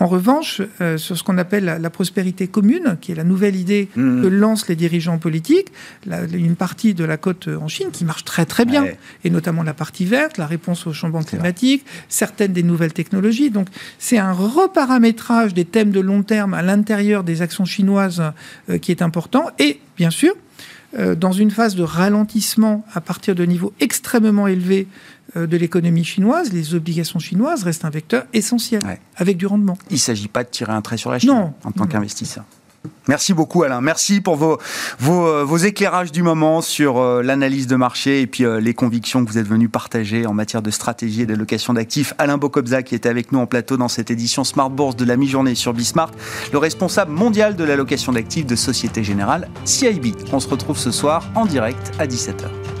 En 0.00 0.06
revanche, 0.06 0.60
euh, 0.80 0.98
sur 0.98 1.16
ce 1.16 1.22
qu'on 1.22 1.38
appelle 1.38 1.64
la, 1.64 1.90
prospérité 1.90 2.48
commune, 2.48 2.96
qui 3.00 3.12
est 3.12 3.14
la 3.14 3.24
nouvelle 3.24 3.54
idée 3.54 3.88
mmh. 3.94 4.22
que 4.22 4.26
lancent 4.26 4.68
les 4.68 4.76
dirigeants 4.76 5.18
politiques, 5.18 5.68
une 6.32 6.56
partie 6.56 6.94
de 6.94 7.04
la 7.04 7.16
côte 7.16 7.48
en 7.48 7.68
Chine 7.68 7.88
qui 7.92 8.04
marche 8.04 8.24
très 8.24 8.44
très 8.44 8.64
bien, 8.64 8.86
et 9.22 9.30
notamment 9.30 9.62
la 9.62 9.74
partie 9.74 10.04
verte, 10.04 10.36
la 10.36 10.46
réponse 10.46 10.86
au 10.86 10.92
changement 10.92 11.22
climatique, 11.22 11.84
certaines 12.08 12.52
des 12.52 12.64
nouvelles 12.64 12.92
technologies. 12.92 13.50
Donc 13.50 13.68
c'est 13.98 14.18
un 14.18 14.32
reparamétrage 14.32 15.54
des 15.54 15.64
thèmes 15.64 15.90
de 15.90 16.00
long 16.00 16.22
terme 16.22 16.54
à 16.54 16.62
l'intérieur 16.62 17.22
des 17.22 17.42
actions 17.42 17.64
chinoises 17.64 18.22
euh, 18.68 18.78
qui 18.78 18.90
est 18.90 19.02
important, 19.02 19.46
et 19.58 19.80
bien 19.96 20.10
sûr, 20.10 20.34
euh, 20.98 21.14
dans 21.14 21.32
une 21.32 21.50
phase 21.50 21.74
de 21.74 21.82
ralentissement 21.82 22.84
à 22.94 23.00
partir 23.00 23.34
de 23.34 23.44
niveaux 23.44 23.72
extrêmement 23.80 24.46
élevés 24.46 24.86
euh, 25.36 25.46
de 25.46 25.56
l'économie 25.56 26.04
chinoise, 26.04 26.52
les 26.52 26.74
obligations 26.74 27.18
chinoises 27.18 27.64
restent 27.64 27.84
un 27.84 27.90
vecteur 27.90 28.24
essentiel, 28.32 28.82
avec 29.16 29.36
du 29.36 29.46
rendement. 29.46 29.76
Il 29.90 29.94
ne 29.94 29.98
s'agit 29.98 30.28
pas 30.28 30.44
de 30.44 30.48
tirer 30.48 30.72
un 30.72 30.82
trait 30.82 30.96
sur 30.96 31.10
la 31.10 31.18
Chine 31.18 31.52
en 31.64 31.72
tant 31.72 31.86
qu'investisseur. 31.86 32.44
Merci 33.06 33.34
beaucoup 33.34 33.62
Alain. 33.62 33.80
Merci 33.80 34.20
pour 34.20 34.36
vos, 34.36 34.58
euh, 35.06 35.58
éclairages 35.58 36.10
du 36.10 36.22
moment 36.22 36.62
sur 36.62 36.98
euh, 36.98 37.22
l'analyse 37.22 37.66
de 37.66 37.76
marché 37.76 38.22
et 38.22 38.26
puis 38.26 38.44
les 38.60 38.74
convictions 38.74 39.24
que 39.24 39.30
vous 39.30 39.38
êtes 39.38 39.46
venus 39.46 39.70
partager 39.70 40.26
en 40.26 40.32
matière 40.32 40.62
de 40.62 40.70
stratégie 40.70 41.22
et 41.22 41.26
d'allocation 41.26 41.74
d'actifs. 41.74 42.14
Alain 42.18 42.38
Bocobza 42.38 42.82
qui 42.82 42.94
était 42.94 43.08
avec 43.08 43.32
nous 43.32 43.38
en 43.38 43.46
plateau 43.46 43.76
dans 43.76 43.88
cette 43.88 44.10
édition 44.10 44.44
Smart 44.44 44.70
Bourse 44.70 44.96
de 44.96 45.04
la 45.04 45.16
mi-journée 45.16 45.54
sur 45.54 45.72
Bismart, 45.72 46.10
le 46.52 46.58
responsable 46.58 47.12
mondial 47.12 47.56
de 47.56 47.64
l'allocation 47.64 48.12
d'actifs 48.12 48.46
de 48.46 48.56
Société 48.56 49.04
Générale 49.04 49.48
CIB. 49.64 50.14
On 50.32 50.40
se 50.40 50.48
retrouve 50.48 50.78
ce 50.78 50.90
soir 50.90 51.28
en 51.34 51.46
direct 51.46 51.92
à 51.98 52.06
17h. 52.06 52.73